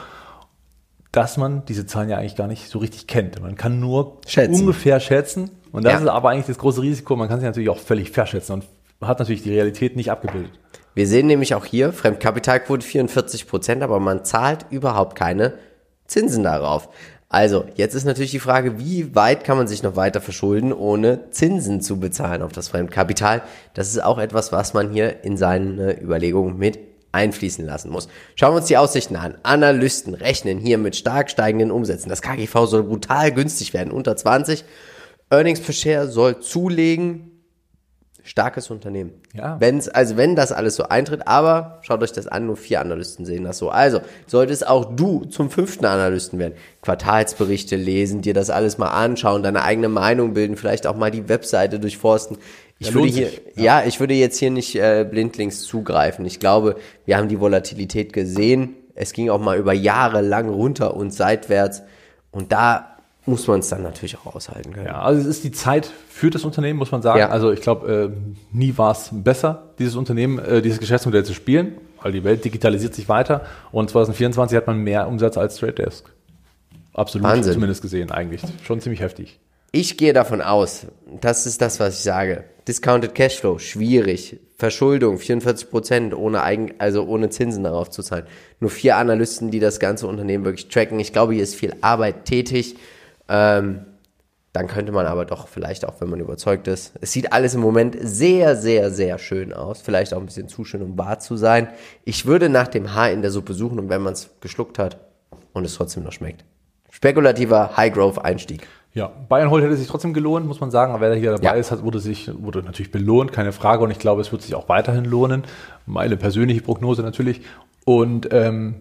[1.17, 3.41] dass man diese Zahlen ja eigentlich gar nicht so richtig kennt.
[3.41, 4.61] Man kann nur Schätzen.
[4.61, 5.49] ungefähr schätzen.
[5.71, 5.99] Und das Ja.
[5.99, 7.15] ist aber eigentlich das große Risiko.
[7.15, 10.51] Man kann sich natürlich auch völlig verschätzen und hat natürlich die Realität nicht abgebildet.
[10.93, 15.53] Wir sehen nämlich auch hier Fremdkapitalquote 44 Prozent, aber man zahlt überhaupt keine
[16.05, 16.87] Zinsen darauf.
[17.29, 21.29] Also, jetzt ist natürlich die Frage, wie weit kann man sich noch weiter verschulden, ohne
[21.31, 23.41] Zinsen zu bezahlen auf das Fremdkapital?
[23.73, 26.79] Das ist auch etwas, was man hier in seine Überlegungen mit
[27.11, 28.07] einfließen lassen muss.
[28.35, 29.37] Schauen wir uns die Aussichten an.
[29.43, 32.09] Analysten rechnen hier mit stark steigenden Umsätzen.
[32.09, 34.63] Das KGV soll brutal günstig werden, unter 20.
[35.29, 37.36] Earnings per Share soll zulegen.
[38.27, 39.13] Starkes Unternehmen.
[39.33, 39.55] Ja.
[39.61, 43.25] Wenn's, also wenn das alles so eintritt, aber schaut euch das an, nur vier Analysten
[43.25, 43.69] sehen das so.
[43.69, 46.55] Also, solltest auch du zum fünften Analysten werden.
[46.81, 51.29] Quartalsberichte lesen, dir das alles mal anschauen, deine eigene Meinung bilden, vielleicht auch mal die
[51.29, 52.37] Webseite durchforsten.
[52.79, 53.83] Ich Ja, würde hier, sich, ja.
[53.85, 56.25] ich würde jetzt hier nicht äh, blindlings zugreifen.
[56.25, 56.75] Ich glaube,
[57.05, 58.75] wir haben die Volatilität gesehen.
[58.93, 61.81] Es ging auch mal über Jahre lang runter und seitwärts.
[62.31, 62.96] Und da
[63.27, 64.87] muss man es dann natürlich auch aushalten können.
[64.87, 67.19] Ja, also es ist die Zeit für das Unternehmen, muss man sagen.
[67.19, 67.29] Ja.
[67.29, 71.77] Also ich glaube, äh, nie war es besser, dieses Unternehmen, äh, dieses Geschäftsmodell zu spielen,
[72.01, 76.09] weil die Welt digitalisiert sich weiter und 2024 hat man mehr Umsatz als Trade Desk.
[76.93, 77.53] Absolut, Wahnsinn.
[77.53, 78.41] zumindest gesehen eigentlich.
[78.63, 79.39] Schon ziemlich heftig.
[79.71, 80.87] Ich gehe davon aus,
[81.19, 82.45] das ist das, was ich sage.
[82.67, 84.39] Discounted Cashflow, schwierig.
[84.57, 88.25] Verschuldung, 44 Prozent, ohne Eigen, also ohne Zinsen darauf zu zahlen.
[88.59, 90.99] Nur vier Analysten, die das ganze Unternehmen wirklich tracken.
[90.99, 92.75] Ich glaube, hier ist viel Arbeit tätig.
[93.29, 93.85] Ähm,
[94.53, 96.93] dann könnte man aber doch vielleicht auch, wenn man überzeugt ist.
[96.99, 99.81] Es sieht alles im Moment sehr, sehr, sehr schön aus.
[99.81, 101.67] Vielleicht auch ein bisschen zu schön, um wahr zu sein.
[102.05, 104.97] Ich würde nach dem Haar in der Suppe suchen und wenn man es geschluckt hat
[105.53, 106.43] und es trotzdem noch schmeckt.
[106.89, 108.65] Spekulativer High-Growth-Einstieg.
[108.93, 110.91] Ja, Bayern Holt hätte sich trotzdem gelohnt, muss man sagen.
[110.91, 111.51] Aber wer hier dabei Ja.
[111.51, 113.83] ist, hat, wurde sich wurde natürlich belohnt, keine Frage.
[113.83, 115.43] Und ich glaube, es wird sich auch weiterhin lohnen.
[115.85, 117.41] Meine persönliche Prognose natürlich.
[117.85, 118.77] Und ähm,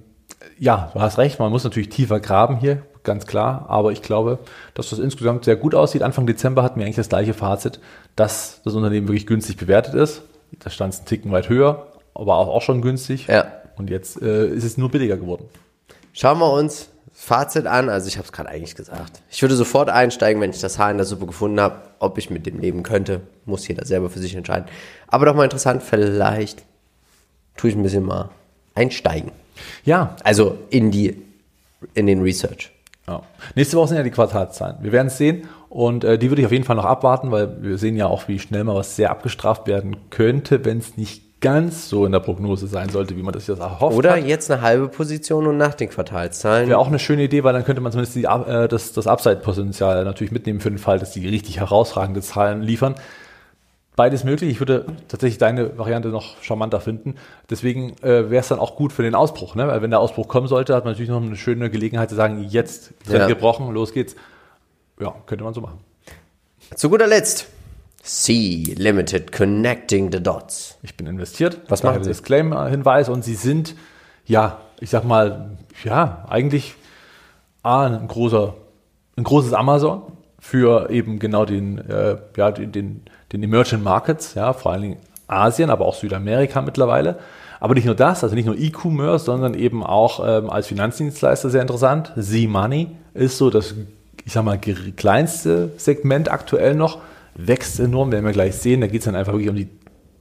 [0.59, 3.67] ja, du hast recht, man muss natürlich tiefer graben hier, ganz klar.
[3.69, 4.39] Aber ich glaube,
[4.75, 6.03] dass das insgesamt sehr gut aussieht.
[6.03, 7.81] Anfang Dezember hatten wir eigentlich das gleiche Fazit,
[8.17, 10.23] dass das Unternehmen wirklich günstig bewertet ist.
[10.61, 13.27] Da stand es einen Ticken weit höher, aber auch, auch schon günstig.
[13.27, 13.47] Ja.
[13.77, 15.45] Und jetzt äh, ist es nur billiger geworden.
[16.13, 17.89] Schauen wir uns das Fazit an.
[17.89, 19.23] Also ich habe es gerade eigentlich gesagt.
[19.31, 21.83] Ich würde sofort einsteigen, wenn ich das Haar in der Suppe gefunden habe.
[21.99, 24.67] Ob ich mit dem leben könnte, muss jeder selber für sich entscheiden.
[25.09, 26.63] Aber doch mal interessant, vielleicht
[27.57, 28.31] tue ich ein bisschen mal
[28.75, 29.33] einsteigen.
[29.85, 31.23] Ja, Also in die,
[31.95, 32.71] in den Research.
[33.09, 33.23] Ja.
[33.55, 34.79] Nächste Woche sind ja die Quartalszahlen.
[34.81, 37.63] Wir werden es sehen und äh, die würde ich auf jeden Fall noch abwarten, weil
[37.63, 41.41] wir sehen ja auch, wie schnell mal was sehr abgestraft werden könnte, wenn es nicht
[41.41, 44.25] ganz so in der Prognose sein sollte, wie man das jetzt erhofft Oder hat.
[44.25, 46.69] jetzt eine halbe Position und nach den Quartalszahlen.
[46.69, 50.05] Wäre auch eine schöne Idee, weil dann könnte man zumindest die, äh, das, das Upside-Potenzial
[50.05, 52.95] natürlich mitnehmen für den Fall, dass die richtig herausragende Zahlen liefern.
[53.97, 54.51] Beides möglich.
[54.51, 57.15] Ich würde tatsächlich deine Variante noch charmanter finden.
[57.49, 59.55] Deswegen äh, wäre es dann auch gut für den Ausbruch.
[59.55, 59.67] Ne?
[59.67, 62.45] Weil wenn der Ausbruch kommen sollte, hat man natürlich noch eine schöne Gelegenheit zu sagen,
[62.49, 63.27] jetzt Trend Ja.
[63.27, 64.15] gebrochen, los geht's.
[65.01, 65.81] Ja, könnte man so machen.
[66.75, 67.49] Zu guter Letzt.
[68.03, 70.79] C Limited Connecting the Dots.
[70.83, 71.61] Ich bin investiert.
[71.69, 72.11] Was machen Sie?
[72.11, 73.75] Disclaimer-Hinweis und Sie sind,
[74.27, 76.75] ja, ich sag mal, ja, eigentlich
[77.63, 78.55] A, ein großer,
[79.17, 80.03] ein großes Amazon
[80.39, 83.03] für eben genau den, äh, ja, den, den,
[83.41, 84.97] den Emerging Markets, ja, vor allen Dingen
[85.29, 87.19] Asien, aber auch Südamerika mittlerweile.
[87.59, 91.63] Aber nicht nur das, also nicht nur E-Commerce, sondern eben auch ähm, als Finanzdienstleister sehr
[91.63, 92.13] interessant.
[92.19, 93.75] Z-Money ist so das,
[94.25, 96.99] ich sag mal, kleinste Segment aktuell noch,
[97.35, 98.83] wächst enorm, werden wir gleich sehen.
[98.83, 99.69] Da geht es dann einfach wirklich um die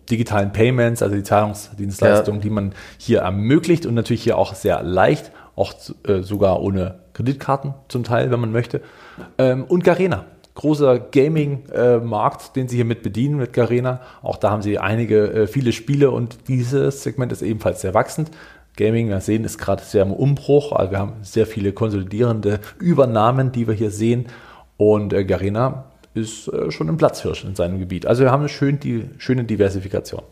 [0.09, 2.43] digitalen Payments, also die Zahlungsdienstleistungen, ja.
[2.43, 5.74] die man hier ermöglicht und natürlich hier auch sehr leicht, auch
[6.07, 8.82] äh, sogar ohne Kreditkarten zum Teil, wenn man möchte.
[9.38, 10.26] Ähm, und Garena,
[10.56, 14.01] großer Gaming-Markt, den sie hier mit bedienen mit Garena.
[14.22, 18.32] Auch da haben sie einige, äh, viele Spiele und dieses Segment ist ebenfalls sehr wachsend.
[18.78, 20.74] Gaming, wir sehen, ist gerade sehr im Umbruch.
[20.74, 24.26] Also wir haben sehr viele konsolidierende Übernahmen, die wir hier sehen.
[24.78, 28.06] Und äh, Garena ist äh, schon ein Platzhirsch in seinem Gebiet.
[28.06, 30.24] Also wir haben eine schön, die, schöne Diversifikation.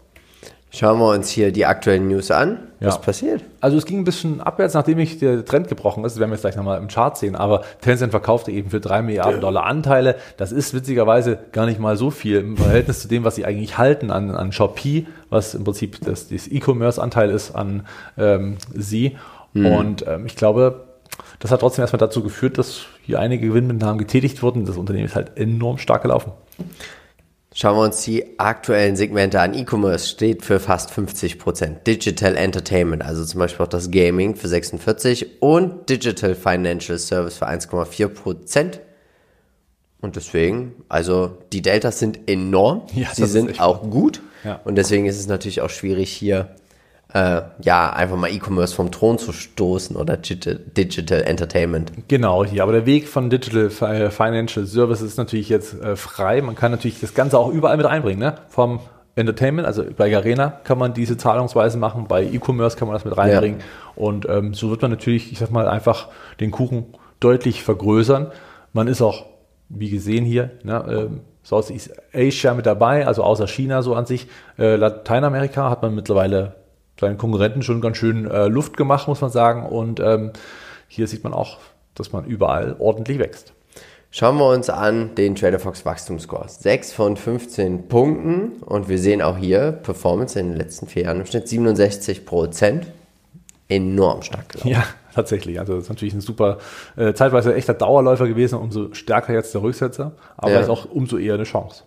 [0.76, 2.57] Schauen wir uns hier die aktuellen News an.
[2.80, 3.01] Was ja.
[3.01, 3.43] passiert?
[3.61, 6.13] Also es ging ein bisschen abwärts, nachdem ich der Trend gebrochen ist.
[6.13, 7.36] Das werden wir jetzt gleich nochmal im Chart sehen.
[7.36, 10.15] Aber Tencent verkaufte eben für drei Milliarden Dollar Anteile.
[10.36, 13.78] Das ist witzigerweise gar nicht mal so viel im Verhältnis zu dem, was sie eigentlich
[13.78, 17.86] halten an, an Shopee, was im Prinzip das, das E-Commerce-Anteil ist an
[18.17, 19.15] ähm, sie.
[19.53, 19.65] Mhm.
[19.67, 20.86] Und ähm, ich glaube,
[21.38, 24.65] das hat trotzdem erstmal dazu geführt, dass hier einige Gewinnmitnahmen getätigt wurden.
[24.65, 26.32] Das Unternehmen ist halt enorm stark gelaufen.
[27.55, 29.53] Schauen wir uns die aktuellen Segmente an.
[29.53, 31.85] E-Commerce steht für fast 50 Prozent.
[31.85, 37.47] Digital Entertainment, also zum Beispiel auch das Gaming für 46 und Digital Financial Service für
[37.47, 38.79] 1,4 Prozent.
[40.01, 42.87] Und deswegen, also die Deltas sind enorm.
[42.93, 44.21] Ja, Sie sind auch gut.
[44.43, 44.59] Ja.
[44.65, 46.55] Und deswegen ist es natürlich auch schwierig hier
[47.14, 51.91] äh, ja, einfach mal E-Commerce vom Thron zu stoßen oder Digital Entertainment.
[52.07, 52.64] Genau, hier.
[52.64, 56.41] Aber der Weg von Digital Financial Services ist natürlich jetzt äh, frei.
[56.41, 58.36] Man kann natürlich das Ganze auch überall mit einbringen, ne?
[58.49, 58.80] Vom
[59.16, 63.16] Entertainment, also bei Garena kann man diese Zahlungsweise machen, bei E-Commerce kann man das mit
[63.16, 63.59] reinbringen.
[63.59, 63.66] Ja.
[63.95, 66.07] Und ähm, so wird man natürlich, ich sag mal, einfach
[66.39, 66.86] den Kuchen
[67.20, 68.32] deutlich vergrößern.
[68.74, 69.28] Man ist auch,
[69.70, 74.28] wie gesehen hier, ne, ähm, Southeast Asia mit dabei, also außer China so an sich.
[74.57, 76.55] Äh, Lateinamerika hat man mittlerweile
[76.99, 79.65] seinen Konkurrenten schon ganz schön äh, Luft gemacht, muss man sagen.
[79.65, 80.31] Und ähm,
[80.87, 81.57] hier sieht man auch,
[81.95, 83.53] dass man überall ordentlich wächst.
[84.15, 86.47] Schauen wir uns an den TraderFox Wachstumsscore.
[86.47, 91.19] 6 von 15 Punkten und wir sehen auch hier Performance in den letzten vier Jahren
[91.19, 92.85] im Schnitt 67 Prozent.
[93.69, 94.69] Enorm stark gelaufen.
[94.69, 94.83] Ja,
[95.15, 95.59] tatsächlich.
[95.59, 96.59] Also das ist natürlich ein super,
[96.95, 100.59] äh, zeitweise echter Dauerläufer gewesen, umso stärker jetzt der Rücksetzer, aber ja.
[100.59, 101.83] ist auch umso eher eine Chance.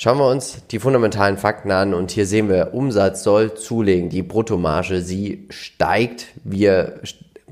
[0.00, 4.22] Schauen wir uns die fundamentalen Fakten an und hier sehen wir, Umsatz soll zulegen, die
[4.22, 7.00] Bruttomarge, sie steigt, wir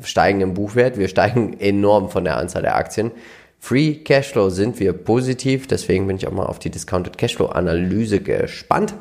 [0.01, 3.11] steigen im Buchwert, wir steigen enorm von der Anzahl der Aktien.
[3.59, 8.21] Free Cashflow sind wir positiv, deswegen bin ich auch mal auf die Discounted Cashflow Analyse
[8.21, 8.95] gespannt.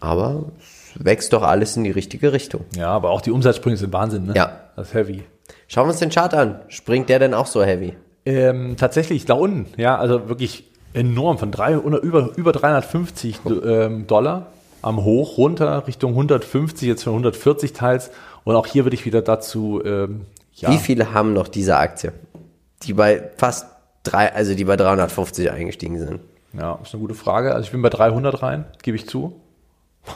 [0.00, 2.64] Aber es wächst doch alles in die richtige Richtung.
[2.74, 4.32] Ja, aber auch die Umsatzsprünge sind Wahnsinn, ne?
[4.34, 4.60] Ja.
[4.74, 5.22] Das ist heavy.
[5.66, 6.62] Schauen wir uns den Chart an.
[6.68, 7.94] Springt der denn auch so heavy?
[8.24, 10.64] Ähm, tatsächlich da unten, ja, also wirklich
[10.98, 14.46] enorm, von drei, über, über 350 ähm, Dollar
[14.82, 18.10] am Hoch runter Richtung 150, jetzt von 140 teils.
[18.44, 19.82] Und auch hier würde ich wieder dazu.
[19.84, 20.70] Ähm, ja.
[20.70, 22.12] Wie viele haben noch diese Aktie?
[22.82, 23.66] Die bei fast
[24.02, 26.20] drei, also die bei 350 eingestiegen sind.
[26.52, 27.54] Ja, ist eine gute Frage.
[27.54, 29.40] Also ich bin bei 300 rein, gebe ich zu.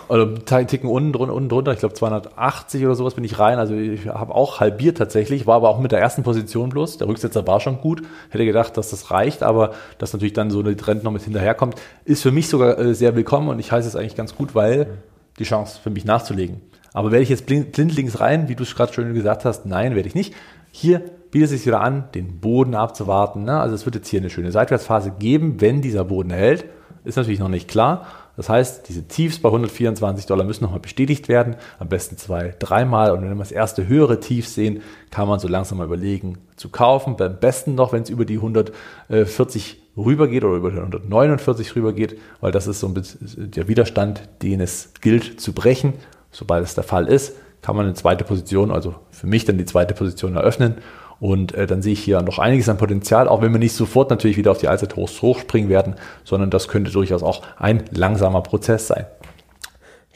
[0.09, 3.59] Also einen Ticken unten, unten drunter, ich glaube 280 oder sowas bin ich rein.
[3.59, 6.99] Also ich habe auch halbiert tatsächlich, war aber auch mit der ersten Position bloß.
[6.99, 8.03] Der Rücksetzer war schon gut.
[8.31, 11.77] Hätte gedacht, dass das reicht, aber dass natürlich dann so eine Trend noch mit hinterherkommt,
[12.05, 14.99] ist für mich sogar äh, sehr willkommen und ich heiße es eigentlich ganz gut, weil
[15.39, 16.61] die Chance für mich nachzulegen.
[16.93, 19.67] Aber werde ich jetzt blind, blindlings rein, wie du es gerade schön gesagt hast?
[19.67, 20.35] Nein, werde ich nicht.
[20.71, 23.45] Hier bietet es sich wieder an, den Boden abzuwarten.
[23.45, 23.59] Ne?
[23.59, 26.67] Also es wird jetzt hier eine schöne Seitwärtsphase geben, wenn dieser Boden hält.
[27.05, 28.07] Ist natürlich noch nicht klar.
[28.37, 33.11] Das heißt, diese Tiefs bei 124 Dollar müssen nochmal bestätigt werden, am besten zwei, dreimal.
[33.11, 36.71] Und wenn wir das erste höhere Tief sehen, kann man so langsam mal überlegen zu
[36.71, 37.17] kaufen.
[37.17, 42.53] Beim besten noch, wenn es über die 140 rübergeht oder über die 149 rübergeht, weil
[42.53, 45.93] das ist so ein bisschen der Widerstand, den es gilt zu brechen.
[46.31, 49.67] Sobald es der Fall ist, kann man eine zweite Position, also für mich dann die
[49.67, 50.77] zweite Position eröffnen
[51.23, 54.11] und äh, dann sehe ich hier noch einiges an Potenzial, auch wenn wir nicht sofort
[54.11, 55.95] natürlich wieder auf die Allzeithochs hochspringen werden,
[56.25, 59.07] sondern das könnte durchaus auch ein langsamer Prozess sein.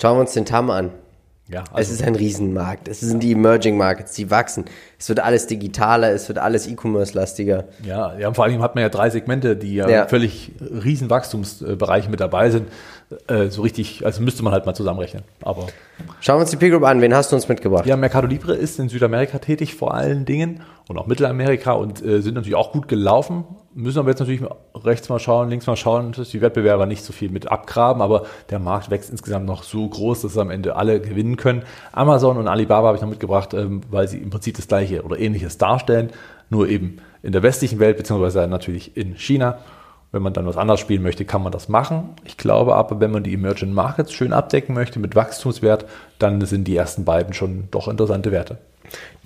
[0.02, 0.90] Schauen wir uns den TAM an.
[1.48, 2.88] Ja, also es ist ein Riesenmarkt.
[2.88, 4.64] Es sind die Emerging Markets, die wachsen.
[4.98, 7.66] Es wird alles digitaler, es wird alles E-Commerce-lastiger.
[7.84, 10.06] Ja, ja, vor allem hat man ja drei Segmente, die ja, ja.
[10.08, 12.66] völlig riesen Wachstumsbereiche mit dabei sind.
[13.28, 15.22] Äh, so richtig, also müsste man halt mal zusammenrechnen.
[15.42, 15.68] Aber
[16.20, 17.00] Schauen wir uns die P-Group an.
[17.00, 17.86] Wen hast du uns mitgebracht?
[17.86, 22.20] Ja, Mercado Libre ist in Südamerika tätig vor allen Dingen und auch Mittelamerika und äh,
[22.20, 23.44] sind natürlich auch gut gelaufen.
[23.74, 24.42] Müssen aber jetzt natürlich
[24.74, 28.26] rechts mal schauen, links mal schauen, dass die Wettbewerber nicht so viel mit abgraben, aber
[28.50, 31.62] der Markt wächst insgesamt noch so groß, dass am Ende alle gewinnen können.
[31.92, 35.18] Amazon und Alibaba habe ich noch mitgebracht, ähm, weil sie im Prinzip das gleiche oder
[35.18, 36.10] ähnliches darstellen,
[36.50, 39.58] nur eben in der westlichen Welt, beziehungsweise natürlich in China.
[40.12, 42.10] Wenn man dann was anderes spielen möchte, kann man das machen.
[42.24, 45.84] Ich glaube aber, wenn man die Emerging Markets schön abdecken möchte mit Wachstumswert,
[46.18, 48.58] dann sind die ersten beiden schon doch interessante Werte.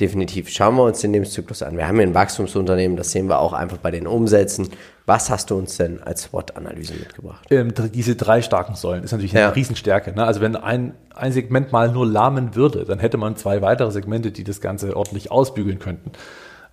[0.01, 0.49] Definitiv.
[0.49, 1.77] Schauen wir uns den Lebenszyklus an.
[1.77, 4.71] Wir haben hier ein Wachstumsunternehmen, das sehen wir auch einfach bei den Umsätzen.
[5.05, 7.47] Was hast du uns denn als SWOT-Analyse mitgebracht?
[7.51, 9.49] Ähm, diese drei starken Säulen ist natürlich eine Ja.
[9.51, 10.13] Riesenstärke.
[10.13, 10.25] Ne?
[10.25, 14.31] Also wenn ein, ein Segment mal nur lahmen würde, dann hätte man zwei weitere Segmente,
[14.33, 16.13] die das Ganze ordentlich ausbügeln könnten.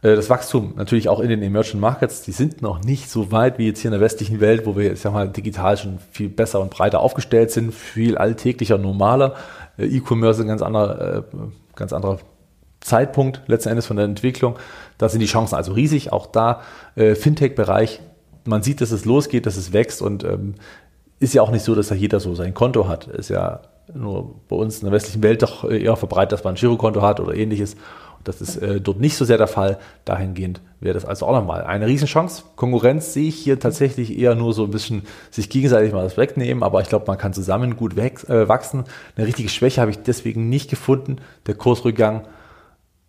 [0.02, 3.58] Äh, Das Wachstum natürlich auch in den Emerging Markets, die sind noch nicht so weit
[3.58, 6.30] wie jetzt hier in der westlichen Welt, wo wir, ich sag mal, digital schon viel
[6.30, 9.36] besser und breiter aufgestellt sind, viel alltäglicher, normaler.
[9.78, 11.24] Äh, E-Commerce ist ein ganz anderer, äh,
[11.76, 12.20] ganz anderer
[12.80, 14.58] Zeitpunkt letzten Endes von der Entwicklung.
[14.98, 16.14] Da sind die Chancen also riesig.
[16.14, 16.62] Auch da
[16.96, 18.00] Fintech-Bereich,
[18.46, 20.56] man sieht, dass es losgeht, dass es wächst und ähm,
[21.20, 23.08] ist ja auch nicht so, dass da jeder so sein Konto hat.
[23.08, 23.62] Ist ja
[23.94, 27.20] nur bei uns in der westlichen Welt doch eher verbreitet, dass man ein Girokonto hat
[27.20, 27.76] oder ähnliches.
[28.28, 29.78] Das ist äh, dort nicht so sehr der Fall.
[30.04, 32.44] Dahingehend wäre das also auch nochmal eine Riesenchance.
[32.58, 36.62] Konkurrenz sehe ich hier tatsächlich eher nur so ein bisschen sich gegenseitig mal das wegnehmen,
[36.62, 38.84] aber ich glaube, man kann zusammen gut äh, wachsen.
[39.16, 41.18] Eine richtige Schwäche habe ich deswegen nicht gefunden.
[41.46, 42.28] Der Kursrückgang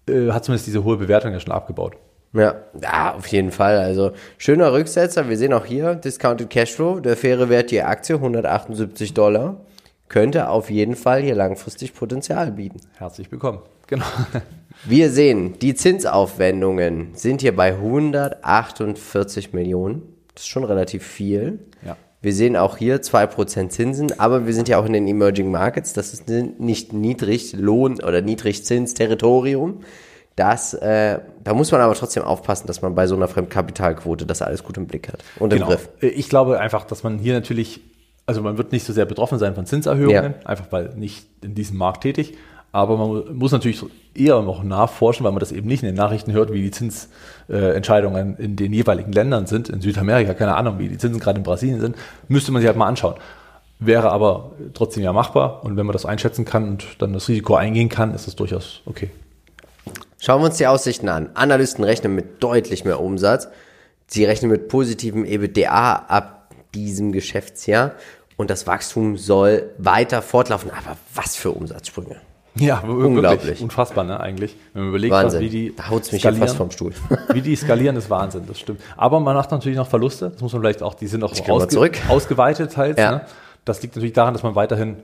[0.09, 1.97] äh, hat zumindest diese hohe Bewertung ja schon abgebaut.
[2.33, 3.79] Ja, ja, auf jeden Fall.
[3.79, 5.29] Also schöner Rücksetzer.
[5.29, 7.01] Wir sehen auch hier Discounted Cashflow.
[7.01, 9.65] Der faire Wert der Aktie 178 Dollar.
[10.09, 12.81] Könnte auf jeden Fall hier langfristig Potenzial bieten.
[12.99, 13.61] Herzlich willkommen.
[13.89, 14.05] Genau.
[14.85, 20.03] Wir sehen, die Zinsaufwendungen sind hier bei 148 Millionen.
[20.35, 21.59] Das ist schon relativ viel.
[21.85, 21.97] Ja.
[22.21, 25.93] Wir sehen auch hier 2% Zinsen, aber wir sind ja auch in den Emerging Markets.
[25.93, 29.81] Das ist nicht Niedriglohn- oder Niedrigzins-Territorium.
[30.37, 34.43] Das, äh, da muss man aber trotzdem aufpassen, dass man bei so einer Fremdkapitalquote das
[34.43, 35.71] alles gut im Blick hat und im Genau.
[35.71, 35.89] Griff.
[36.01, 37.81] Ich glaube einfach, dass man hier natürlich,
[38.27, 40.47] also man wird nicht so sehr betroffen sein von Zinserhöhungen, Ja.
[40.47, 42.37] einfach weil nicht in diesem Markt tätig.
[42.71, 43.83] Aber man muss natürlich
[44.15, 48.37] eher noch nachforschen, weil man das eben nicht in den Nachrichten hört, wie die Zinsentscheidungen
[48.37, 49.69] in den jeweiligen Ländern sind.
[49.69, 51.97] In Südamerika, keine Ahnung, wie die Zinsen gerade in Brasilien sind.
[52.29, 53.15] Müsste man sich halt mal anschauen.
[53.81, 55.65] Wäre aber trotzdem ja machbar.
[55.65, 58.83] Und wenn man das einschätzen kann und dann das Risiko eingehen kann, ist das durchaus
[58.87, 59.11] okay.
[60.21, 61.31] Schauen wir uns die Aussichten an.
[61.35, 63.49] Analysten rechnen mit deutlich mehr Umsatz.
[64.09, 67.93] Sie rechnen mit positivem EBITDA ab diesem Geschäftsjahr.
[68.37, 70.71] Und das Wachstum soll weiter fortlaufen.
[70.71, 72.17] Aber was für Umsatzsprünge.
[72.55, 73.45] Ja, Unglaublich.
[73.45, 74.57] wirklich Unfassbar, ne, eigentlich.
[74.73, 75.41] Wenn man überlegt, Wahnsinn.
[75.41, 76.93] wie die da haut's mich hier fast vom Stuhl.
[77.33, 78.81] Wie die skalieren, ist Wahnsinn, das stimmt.
[78.97, 81.97] Aber man macht natürlich noch Verluste, das muss man vielleicht auch, die sind auch zurück.
[82.09, 82.99] ausgeweitet halt.
[82.99, 83.11] Ja.
[83.13, 83.21] Ne?
[83.65, 84.97] Das liegt natürlich daran, dass man weiterhin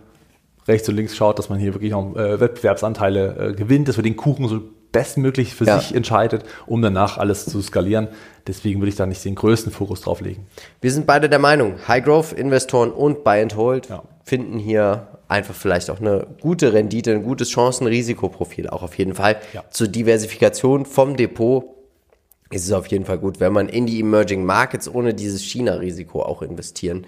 [0.66, 4.04] rechts und links schaut, dass man hier wirklich noch äh, Wettbewerbsanteile äh, gewinnt, dass man
[4.04, 5.78] den Kuchen so bestmöglich für Ja.
[5.78, 8.08] sich entscheidet, um danach alles zu skalieren.
[8.46, 10.46] Deswegen würde ich da nicht den größten Fokus drauf legen.
[10.80, 14.02] Wir sind beide der Meinung, High-Growth-Investoren und Buy and Hold Ja.
[14.24, 19.36] finden hier einfach vielleicht auch eine gute Rendite, ein gutes Chancen-Risikoprofil auch auf jeden Fall.
[19.52, 19.64] Ja.
[19.70, 21.64] Zur Diversifikation vom Depot
[22.50, 26.22] ist es auf jeden Fall gut, wenn man in die Emerging Markets ohne dieses China-Risiko
[26.22, 27.06] auch investieren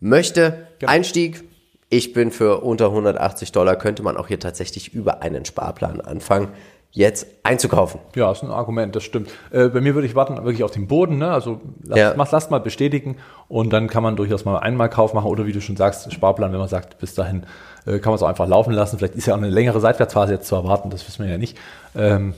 [0.00, 0.66] möchte.
[0.78, 0.92] Genau.
[0.92, 1.44] Einstieg,
[1.88, 6.48] ich bin für unter 180 Dollar, könnte man auch hier tatsächlich über einen Sparplan anfangen,
[6.96, 8.00] jetzt einzukaufen.
[8.14, 9.30] Ja, ist ein Argument, das stimmt.
[9.50, 11.30] Äh, bei mir würde ich warten wirklich auf den Boden, ne?
[11.30, 12.14] Also lasst, Ja.
[12.16, 13.18] mach- lasst mal bestätigen
[13.48, 16.52] und dann kann man durchaus mal einmal Kauf machen oder wie du schon sagst, Sparplan,
[16.52, 17.44] wenn man sagt, bis dahin
[17.86, 18.96] äh, kann man es auch einfach laufen lassen.
[18.96, 21.58] Vielleicht ist ja auch eine längere Seitwärtsphase jetzt zu erwarten, das wissen wir ja nicht.
[21.94, 22.32] Ähm,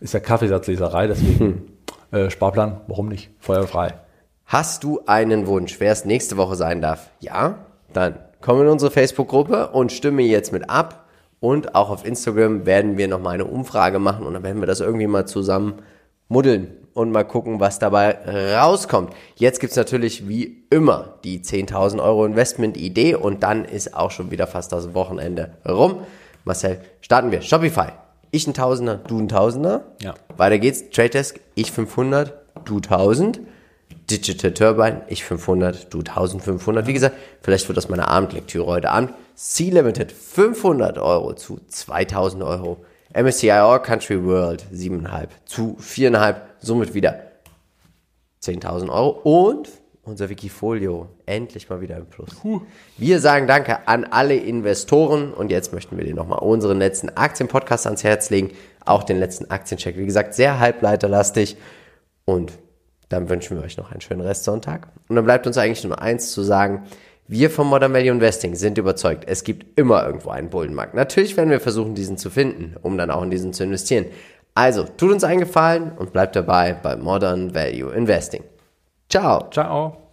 [0.00, 1.72] ist ja Kaffeesatzleserei, deswegen
[2.12, 3.30] äh, Sparplan, warum nicht?
[3.40, 3.94] Feuerfrei.
[4.46, 7.10] Hast du einen Wunsch, wer es nächste Woche sein darf?
[7.18, 7.56] Ja?
[7.92, 11.03] Dann komm in unsere Facebook-Gruppe und stimme jetzt mit ab.
[11.44, 14.80] Und auch auf Instagram werden wir nochmal eine Umfrage machen und dann werden wir das
[14.80, 15.82] irgendwie mal zusammen
[16.28, 18.16] muddeln und mal gucken, was dabei
[18.56, 19.12] rauskommt.
[19.36, 24.46] Jetzt gibt's natürlich wie immer die 10.000 Euro Investment-Idee und dann ist auch schon wieder
[24.46, 25.96] fast das Wochenende rum.
[26.44, 27.42] Marcel, starten wir.
[27.42, 27.88] Shopify.
[28.30, 29.84] Ich ein Tausender, du ein Tausender.
[30.00, 30.14] Ja.
[30.38, 30.88] Weiter geht's.
[30.88, 32.32] Trade Desk, ich 500,
[32.64, 33.40] du 1000.
[34.10, 36.86] Digital Turbine, ich 500, du 1500.
[36.86, 39.10] Wie gesagt, vielleicht wird das meine Abendlektüre heute Abend.
[39.34, 42.84] C-Limited 500 Euro zu 2000 Euro.
[43.12, 46.36] MSCI All Country World 7,5 zu 4,5.
[46.60, 47.20] Somit wieder
[48.42, 49.08] 10.000 Euro.
[49.22, 49.68] Und
[50.02, 52.30] unser Wikifolio endlich mal wieder im Plus.
[52.98, 57.86] Wir sagen Danke an alle Investoren und jetzt möchten wir dir nochmal unseren letzten Aktienpodcast
[57.86, 58.50] ans Herz legen.
[58.84, 59.96] Auch den letzten Aktiencheck.
[59.96, 61.56] Wie gesagt, sehr halbleiterlastig
[62.24, 62.52] und
[63.08, 64.88] dann wünschen wir euch noch einen schönen Restsonntag.
[65.08, 66.84] Und dann bleibt uns eigentlich nur eins zu sagen.
[67.26, 70.94] Wir vom Modern Value Investing sind überzeugt, es gibt immer irgendwo einen Bullenmarkt.
[70.94, 74.06] Natürlich werden wir versuchen, diesen zu finden, um dann auch in diesen zu investieren.
[74.54, 78.44] Also, tut uns einen Gefallen und bleibt dabei bei Modern Value Investing.
[79.08, 79.48] Ciao.
[79.50, 80.03] Ciao.